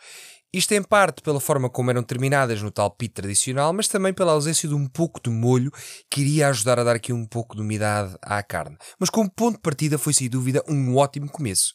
Isto 0.52 0.72
em 0.72 0.82
parte 0.82 1.22
pela 1.22 1.38
forma 1.38 1.70
como 1.70 1.90
eram 1.90 2.02
terminadas 2.02 2.60
no 2.60 2.72
tal 2.72 2.90
pit 2.90 3.14
tradicional, 3.14 3.72
mas 3.72 3.86
também 3.86 4.12
pela 4.12 4.32
ausência 4.32 4.68
de 4.68 4.74
um 4.74 4.88
pouco 4.88 5.20
de 5.22 5.30
molho 5.30 5.70
que 6.10 6.22
iria 6.22 6.48
ajudar 6.48 6.80
a 6.80 6.84
dar 6.84 6.96
aqui 6.96 7.12
um 7.12 7.24
pouco 7.24 7.54
de 7.54 7.62
umidade 7.62 8.16
à 8.20 8.42
carne. 8.42 8.76
Mas 8.98 9.10
como 9.10 9.30
ponto 9.30 9.56
de 9.56 9.62
partida 9.62 9.96
foi 9.96 10.12
sem 10.12 10.28
dúvida 10.28 10.64
um 10.68 10.96
ótimo 10.96 11.30
começo. 11.30 11.74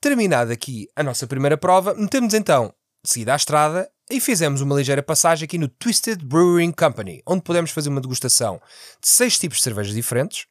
Terminada 0.00 0.52
aqui 0.52 0.88
a 0.96 1.04
nossa 1.04 1.24
primeira 1.26 1.56
prova, 1.56 1.94
metemos 1.94 2.34
então 2.34 2.74
de 3.04 3.10
seguida 3.10 3.32
à 3.32 3.36
estrada 3.36 3.88
e 4.10 4.20
fizemos 4.20 4.60
uma 4.60 4.74
ligeira 4.74 5.04
passagem 5.04 5.44
aqui 5.44 5.56
no 5.56 5.68
Twisted 5.68 6.24
Brewing 6.24 6.72
Company, 6.72 7.22
onde 7.24 7.42
pudemos 7.42 7.70
fazer 7.70 7.90
uma 7.90 8.00
degustação 8.00 8.60
de 9.00 9.08
seis 9.08 9.38
tipos 9.38 9.58
de 9.58 9.64
cervejas 9.64 9.94
diferentes. 9.94 10.46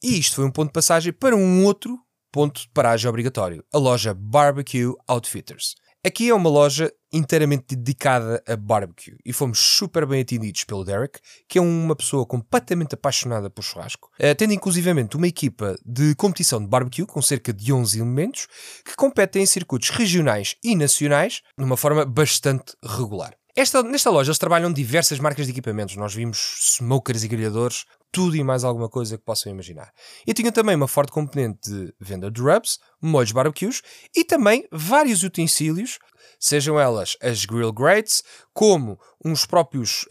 E 0.00 0.20
isto 0.20 0.36
foi 0.36 0.44
um 0.44 0.52
ponto 0.52 0.68
de 0.68 0.74
passagem 0.74 1.12
para 1.12 1.34
um 1.34 1.64
outro 1.64 1.98
ponto 2.30 2.60
de 2.60 2.68
paragem 2.68 3.08
obrigatório, 3.08 3.64
a 3.72 3.78
loja 3.78 4.14
Barbecue 4.14 4.94
Outfitters. 5.08 5.74
Aqui 6.04 6.30
é 6.30 6.34
uma 6.34 6.50
loja 6.50 6.92
inteiramente 7.12 7.76
dedicada 7.76 8.42
a 8.48 8.56
barbecue 8.56 9.16
e 9.24 9.32
fomos 9.32 9.60
super 9.60 10.04
bem 10.04 10.22
atendidos 10.22 10.64
pelo 10.64 10.84
Derek, 10.84 11.20
que 11.48 11.58
é 11.58 11.62
uma 11.62 11.94
pessoa 11.94 12.26
completamente 12.26 12.96
apaixonada 12.96 13.48
por 13.48 13.62
churrasco, 13.62 14.10
uh, 14.18 14.34
tendo 14.34 14.52
inclusivamente 14.52 15.16
uma 15.16 15.28
equipa 15.28 15.78
de 15.86 16.16
competição 16.16 16.60
de 16.60 16.66
barbecue 16.66 17.06
com 17.06 17.22
cerca 17.22 17.52
de 17.52 17.72
11 17.72 18.00
elementos 18.00 18.48
que 18.84 18.96
competem 18.96 19.44
em 19.44 19.46
circuitos 19.46 19.90
regionais 19.90 20.56
e 20.64 20.74
nacionais 20.74 21.40
de 21.56 21.64
uma 21.64 21.76
forma 21.76 22.04
bastante 22.04 22.74
regular. 22.84 23.36
Esta, 23.54 23.80
nesta 23.84 24.10
loja 24.10 24.30
eles 24.30 24.38
trabalham 24.38 24.72
diversas 24.72 25.20
marcas 25.20 25.46
de 25.46 25.52
equipamentos. 25.52 25.94
Nós 25.94 26.12
vimos 26.12 26.78
smokers 26.78 27.22
e 27.22 27.28
grelhadores 27.28 27.84
tudo 28.12 28.36
e 28.36 28.44
mais 28.44 28.62
alguma 28.62 28.88
coisa 28.88 29.16
que 29.16 29.24
possam 29.24 29.50
imaginar. 29.50 29.90
E 30.26 30.34
tinha 30.34 30.52
também 30.52 30.76
uma 30.76 30.86
forte 30.86 31.10
componente 31.10 31.68
de 31.68 31.94
venda 31.98 32.30
de 32.30 32.40
rubs, 32.40 32.78
molhos 33.00 33.32
barbecues 33.32 33.82
e 34.14 34.22
também 34.22 34.68
vários 34.70 35.22
utensílios, 35.22 35.98
sejam 36.38 36.78
elas 36.78 37.16
as 37.22 37.44
grill 37.44 37.72
grates, 37.72 38.22
como 38.52 38.98
uns 39.24 39.46
próprios 39.46 40.04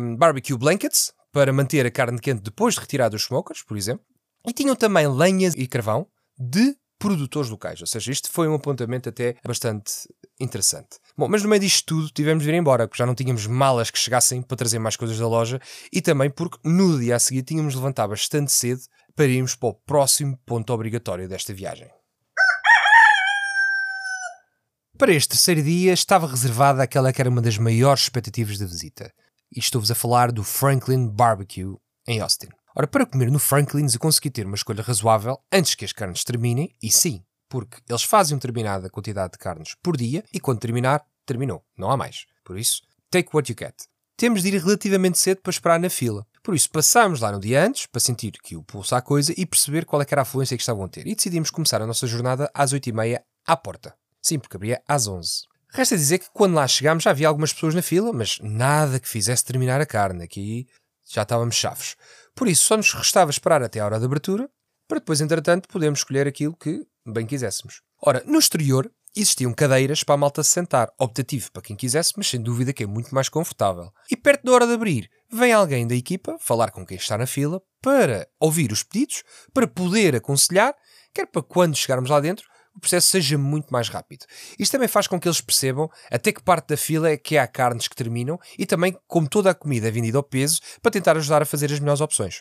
um, 0.00 0.16
barbecue 0.16 0.56
blankets, 0.56 1.12
para 1.32 1.52
manter 1.52 1.84
a 1.84 1.90
carne 1.90 2.20
quente 2.20 2.42
depois 2.42 2.74
de 2.74 2.80
retirar 2.80 3.08
dos 3.08 3.22
smokers, 3.22 3.62
por 3.62 3.76
exemplo. 3.76 4.04
E 4.46 4.52
tinham 4.52 4.74
também 4.74 5.06
lenhas 5.08 5.54
e 5.54 5.66
carvão 5.66 6.06
de 6.38 6.74
produtores 6.98 7.50
locais. 7.50 7.80
Ou 7.80 7.86
seja, 7.86 8.10
isto 8.10 8.30
foi 8.30 8.48
um 8.48 8.54
apontamento 8.54 9.08
até 9.08 9.36
bastante 9.44 9.92
interessante. 10.40 10.98
Bom, 11.16 11.28
mas 11.28 11.42
no 11.42 11.48
meio 11.48 11.60
disto 11.60 11.84
tudo 11.86 12.10
tivemos 12.10 12.44
de 12.44 12.50
ir 12.50 12.54
embora, 12.54 12.86
porque 12.86 12.98
já 12.98 13.06
não 13.06 13.14
tínhamos 13.14 13.46
malas 13.46 13.90
que 13.90 13.98
chegassem 13.98 14.40
para 14.40 14.56
trazer 14.56 14.78
mais 14.78 14.96
coisas 14.96 15.18
da 15.18 15.26
loja 15.26 15.60
e 15.92 16.00
também 16.00 16.30
porque 16.30 16.58
no 16.64 16.98
dia 16.98 17.16
a 17.16 17.18
seguir 17.18 17.42
tínhamos 17.42 17.72
de 17.72 17.78
levantar 17.78 18.06
bastante 18.06 18.52
cedo 18.52 18.82
para 19.16 19.26
irmos 19.26 19.54
para 19.54 19.70
o 19.70 19.74
próximo 19.74 20.38
ponto 20.46 20.72
obrigatório 20.72 21.28
desta 21.28 21.52
viagem. 21.52 21.88
Para 24.96 25.12
este 25.12 25.30
terceiro 25.30 25.62
dia 25.62 25.92
estava 25.92 26.26
reservada 26.26 26.82
aquela 26.82 27.12
que 27.12 27.20
era 27.20 27.30
uma 27.30 27.40
das 27.40 27.56
maiores 27.56 28.02
expectativas 28.02 28.58
da 28.58 28.66
visita. 28.66 29.12
E 29.54 29.60
estou-vos 29.60 29.90
a 29.90 29.94
falar 29.94 30.32
do 30.32 30.42
Franklin 30.42 31.08
Barbecue 31.08 31.76
em 32.06 32.20
Austin. 32.20 32.48
Ora, 32.76 32.86
para 32.86 33.06
comer 33.06 33.30
no 33.30 33.38
Franklin's 33.38 33.94
eu 33.94 34.00
consegui 34.00 34.30
ter 34.30 34.46
uma 34.46 34.54
escolha 34.54 34.82
razoável 34.82 35.38
antes 35.52 35.74
que 35.74 35.84
as 35.84 35.92
carnes 35.92 36.22
terminem, 36.22 36.70
e 36.82 36.92
sim, 36.92 37.22
porque 37.48 37.78
eles 37.88 38.02
fazem 38.02 38.34
uma 38.34 38.40
determinada 38.40 38.90
quantidade 38.90 39.32
de 39.32 39.38
carnes 39.38 39.74
por 39.82 39.96
dia 39.96 40.24
e 40.32 40.40
quando 40.40 40.60
terminar, 40.60 41.04
terminou, 41.24 41.64
não 41.76 41.90
há 41.90 41.96
mais. 41.96 42.26
Por 42.44 42.58
isso, 42.58 42.82
take 43.10 43.30
what 43.32 43.50
you 43.50 43.56
get. 43.58 43.74
Temos 44.16 44.42
de 44.42 44.48
ir 44.48 44.60
relativamente 44.60 45.18
cedo 45.18 45.40
para 45.42 45.50
esperar 45.50 45.78
na 45.78 45.88
fila. 45.88 46.26
Por 46.42 46.54
isso, 46.54 46.70
passámos 46.70 47.20
lá 47.20 47.30
no 47.30 47.38
dia 47.38 47.64
antes 47.64 47.86
para 47.86 48.00
sentir 48.00 48.32
que 48.42 48.56
o 48.56 48.62
pulso 48.62 48.94
à 48.94 49.00
coisa 49.00 49.32
e 49.36 49.46
perceber 49.46 49.84
qual 49.84 50.02
é 50.02 50.06
era 50.10 50.20
a 50.20 50.22
afluência 50.22 50.56
que 50.56 50.62
estavam 50.62 50.84
a 50.84 50.88
ter. 50.88 51.06
E 51.06 51.14
decidimos 51.14 51.50
começar 51.50 51.80
a 51.80 51.86
nossa 51.86 52.06
jornada 52.06 52.50
às 52.52 52.72
8h30 52.72 53.22
à 53.46 53.56
porta. 53.56 53.94
Sim, 54.20 54.38
porque 54.38 54.56
abria 54.56 54.82
às 54.88 55.06
11 55.06 55.48
Resta 55.70 55.96
dizer 55.96 56.18
que 56.18 56.30
quando 56.32 56.54
lá 56.54 56.66
chegámos 56.66 57.04
já 57.04 57.10
havia 57.10 57.28
algumas 57.28 57.52
pessoas 57.52 57.74
na 57.74 57.82
fila, 57.82 58.12
mas 58.12 58.38
nada 58.40 58.98
que 58.98 59.08
fizesse 59.08 59.44
terminar 59.44 59.80
a 59.80 59.86
carne. 59.86 60.24
Aqui 60.24 60.66
já 61.06 61.22
estávamos 61.22 61.54
chaves. 61.54 61.94
Por 62.34 62.48
isso, 62.48 62.64
só 62.64 62.76
nos 62.76 62.92
restava 62.92 63.30
esperar 63.30 63.62
até 63.62 63.80
a 63.80 63.84
hora 63.84 63.98
de 63.98 64.04
abertura, 64.04 64.48
para 64.86 64.98
depois, 64.98 65.20
entretanto, 65.20 65.68
podermos 65.68 66.00
escolher 66.00 66.26
aquilo 66.26 66.56
que 66.56 66.86
bem 67.12 67.26
quiséssemos. 67.26 67.80
Ora, 68.00 68.22
no 68.26 68.38
exterior 68.38 68.90
existiam 69.16 69.52
cadeiras 69.52 70.04
para 70.04 70.14
a 70.14 70.18
malta 70.18 70.42
se 70.42 70.50
sentar, 70.50 70.92
optativo 70.98 71.50
para 71.50 71.62
quem 71.62 71.76
quisesse, 71.76 72.12
mas 72.16 72.28
sem 72.28 72.40
dúvida 72.40 72.72
que 72.72 72.84
é 72.84 72.86
muito 72.86 73.14
mais 73.14 73.28
confortável. 73.28 73.92
E 74.10 74.16
perto 74.16 74.44
da 74.44 74.52
hora 74.52 74.66
de 74.66 74.74
abrir, 74.74 75.10
vem 75.30 75.52
alguém 75.52 75.86
da 75.86 75.94
equipa 75.94 76.36
falar 76.38 76.70
com 76.70 76.86
quem 76.86 76.96
está 76.96 77.18
na 77.18 77.26
fila 77.26 77.60
para 77.82 78.28
ouvir 78.38 78.70
os 78.72 78.82
pedidos, 78.82 79.24
para 79.52 79.66
poder 79.66 80.16
aconselhar, 80.16 80.74
quer 81.12 81.26
para 81.26 81.42
quando 81.42 81.76
chegarmos 81.76 82.10
lá 82.10 82.20
dentro, 82.20 82.46
o 82.78 82.80
processo 82.80 83.08
seja 83.08 83.36
muito 83.36 83.72
mais 83.72 83.88
rápido. 83.88 84.24
Isto 84.56 84.72
também 84.72 84.86
faz 84.86 85.08
com 85.08 85.18
que 85.18 85.26
eles 85.26 85.40
percebam 85.40 85.90
até 86.10 86.30
que 86.30 86.42
parte 86.42 86.68
da 86.68 86.76
fila 86.76 87.10
é 87.10 87.16
que 87.16 87.36
há 87.36 87.46
carnes 87.46 87.88
que 87.88 87.96
terminam 87.96 88.38
e 88.56 88.64
também 88.64 88.96
como 89.06 89.28
toda 89.28 89.50
a 89.50 89.54
comida 89.54 89.88
é 89.88 89.90
vendida 89.90 90.16
ao 90.16 90.22
peso 90.22 90.60
para 90.80 90.92
tentar 90.92 91.16
ajudar 91.16 91.42
a 91.42 91.46
fazer 91.46 91.72
as 91.72 91.80
melhores 91.80 92.00
opções. 92.00 92.40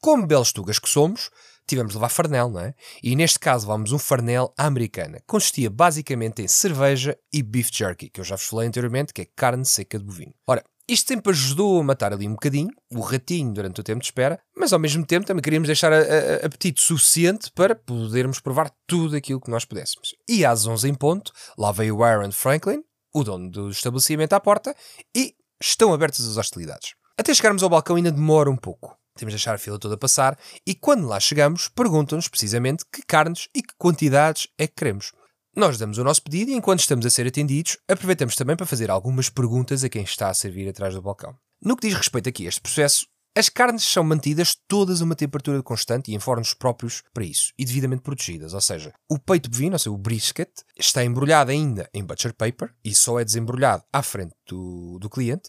Como 0.00 0.26
belos 0.26 0.52
tugas 0.52 0.80
que 0.80 0.88
somos, 0.88 1.30
tivemos 1.68 1.92
de 1.92 1.98
levar 1.98 2.08
farnel, 2.08 2.50
não 2.50 2.60
é? 2.60 2.74
E 3.02 3.14
neste 3.14 3.38
caso 3.38 3.66
vamos 3.66 3.92
um 3.92 3.98
farnel 3.98 4.52
à 4.56 4.66
americana. 4.66 5.20
Consistia 5.26 5.70
basicamente 5.70 6.42
em 6.42 6.48
cerveja 6.48 7.16
e 7.32 7.42
beef 7.42 7.70
jerky, 7.72 8.08
que 8.08 8.20
eu 8.20 8.24
já 8.24 8.36
vos 8.36 8.46
falei 8.46 8.68
anteriormente, 8.68 9.12
que 9.12 9.22
é 9.22 9.26
carne 9.36 9.64
seca 9.64 9.98
de 9.98 10.04
bovino. 10.04 10.34
Ora, 10.46 10.64
isto 10.88 11.08
sempre 11.08 11.32
ajudou 11.32 11.80
a 11.80 11.84
matar 11.84 12.14
ali 12.14 12.26
um 12.26 12.32
bocadinho, 12.32 12.70
o 12.90 13.00
ratinho 13.00 13.52
durante 13.52 13.78
o 13.78 13.84
tempo 13.84 14.00
de 14.00 14.06
espera, 14.06 14.40
mas 14.56 14.72
ao 14.72 14.78
mesmo 14.78 15.04
tempo 15.04 15.26
também 15.26 15.42
queríamos 15.42 15.66
deixar 15.66 15.92
a, 15.92 15.98
a, 15.98 16.46
apetite 16.46 16.80
suficiente 16.80 17.52
para 17.52 17.74
podermos 17.74 18.40
provar 18.40 18.72
tudo 18.86 19.14
aquilo 19.14 19.40
que 19.40 19.50
nós 19.50 19.66
pudéssemos. 19.66 20.14
E 20.26 20.46
às 20.46 20.66
11 20.66 20.88
em 20.88 20.94
ponto, 20.94 21.30
lá 21.58 21.72
veio 21.72 21.96
o 21.96 22.02
Aaron 22.02 22.32
Franklin, 22.32 22.82
o 23.12 23.22
dono 23.22 23.50
do 23.50 23.68
estabelecimento 23.68 24.32
à 24.32 24.40
porta, 24.40 24.74
e 25.14 25.34
estão 25.60 25.92
abertas 25.92 26.26
as 26.26 26.38
hostilidades. 26.38 26.94
Até 27.18 27.34
chegarmos 27.34 27.62
ao 27.62 27.68
balcão 27.68 27.96
ainda 27.96 28.10
demora 28.10 28.50
um 28.50 28.56
pouco. 28.56 28.97
Temos 29.18 29.32
de 29.32 29.36
deixar 29.36 29.54
a 29.54 29.58
fila 29.58 29.78
toda 29.78 29.96
passar 29.96 30.38
e 30.66 30.74
quando 30.74 31.06
lá 31.06 31.18
chegamos 31.18 31.68
perguntam-nos 31.68 32.28
precisamente 32.28 32.84
que 32.90 33.02
carnes 33.02 33.48
e 33.54 33.62
que 33.62 33.74
quantidades 33.76 34.46
é 34.56 34.66
que 34.66 34.74
queremos. 34.74 35.12
Nós 35.56 35.76
damos 35.76 35.98
o 35.98 36.04
nosso 36.04 36.22
pedido 36.22 36.52
e, 36.52 36.54
enquanto 36.54 36.80
estamos 36.80 37.04
a 37.04 37.10
ser 37.10 37.26
atendidos, 37.26 37.78
aproveitamos 37.88 38.36
também 38.36 38.54
para 38.54 38.64
fazer 38.64 38.90
algumas 38.90 39.28
perguntas 39.28 39.82
a 39.82 39.88
quem 39.88 40.04
está 40.04 40.30
a 40.30 40.34
servir 40.34 40.68
atrás 40.68 40.94
do 40.94 41.02
balcão. 41.02 41.34
No 41.60 41.76
que 41.76 41.88
diz 41.88 41.96
respeito 41.96 42.28
aqui 42.28 42.46
a 42.46 42.48
este 42.48 42.60
processo, 42.60 43.06
as 43.38 43.48
carnes 43.48 43.84
são 43.84 44.02
mantidas 44.02 44.56
todas 44.66 45.00
a 45.00 45.04
uma 45.04 45.14
temperatura 45.14 45.62
constante 45.62 46.10
e 46.10 46.14
em 46.14 46.18
fornos 46.18 46.54
próprios 46.54 47.02
para 47.14 47.24
isso 47.24 47.52
e 47.56 47.64
devidamente 47.64 48.02
protegidas, 48.02 48.52
ou 48.52 48.60
seja, 48.60 48.92
o 49.08 49.18
peito 49.18 49.48
bovino, 49.48 49.74
ou 49.74 49.78
seja, 49.78 49.90
o 49.92 49.96
brisket, 49.96 50.50
está 50.76 51.04
embrulhado 51.04 51.50
ainda 51.50 51.88
em 51.94 52.04
butcher 52.04 52.34
paper 52.34 52.74
e 52.84 52.94
só 52.94 53.20
é 53.20 53.24
desembrulhado 53.24 53.84
à 53.92 54.02
frente 54.02 54.34
do, 54.44 54.98
do 54.98 55.08
cliente. 55.08 55.48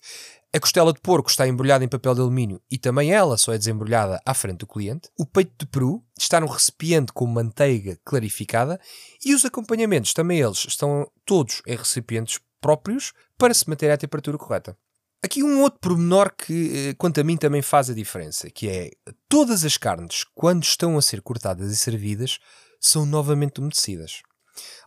A 0.51 0.60
costela 0.60 0.91
de 0.91 1.00
porco 1.00 1.29
está 1.29 1.48
embrulhada 1.48 1.86
em 1.86 1.88
papel 1.88 2.15
de 2.15 2.22
alumínio 2.22 2.60
e 2.72 2.77
também 2.79 3.12
ela 3.13 3.38
só 3.38 3.53
é 3.53 3.58
desembrulhada 3.58 4.20
à 4.25 4.34
frente 4.34 4.58
do 4.58 4.68
cliente. 4.68 5.08
O 5.15 5.24
peito 5.24 5.53
de 5.60 5.68
peru 5.68 6.03
está 6.18 6.39
num 6.39 6.48
recipiente 6.48 7.13
com 7.13 7.27
manteiga 7.27 8.00
clarificada 8.03 8.82
e 9.24 9.36
os 9.36 9.46
acompanhamentos, 9.46 10.12
também 10.12 10.39
eles, 10.39 10.65
estão 10.68 11.08
todos 11.24 11.62
em 11.68 11.75
recipientes 11.75 12.39
próprios 12.60 13.13
para 13.38 13.53
se 13.53 13.70
manter 13.70 13.91
à 13.91 13.98
temperatura 13.98 14.39
correta. 14.39 14.75
Aqui 15.22 15.44
um 15.44 15.62
outro 15.62 15.79
pormenor 15.82 16.34
que, 16.36 16.89
eh, 16.89 16.94
quanto 16.96 17.20
a 17.20 17.24
mim, 17.24 17.38
também 17.38 17.62
faz 17.62 17.89
a 17.91 17.94
diferença, 17.94 18.50
que 18.50 18.68
é 18.68 18.91
todas 19.27 19.63
as 19.63 19.77
carnes, 19.77 20.25
quando 20.34 20.63
estão 20.63 20.98
a 20.98 21.01
ser 21.01 21.22
cortadas 21.22 21.72
e 21.72 21.75
servidas, 21.75 22.39
são 22.79 23.06
novamente 23.06 23.60
umedecidas. 23.60 24.24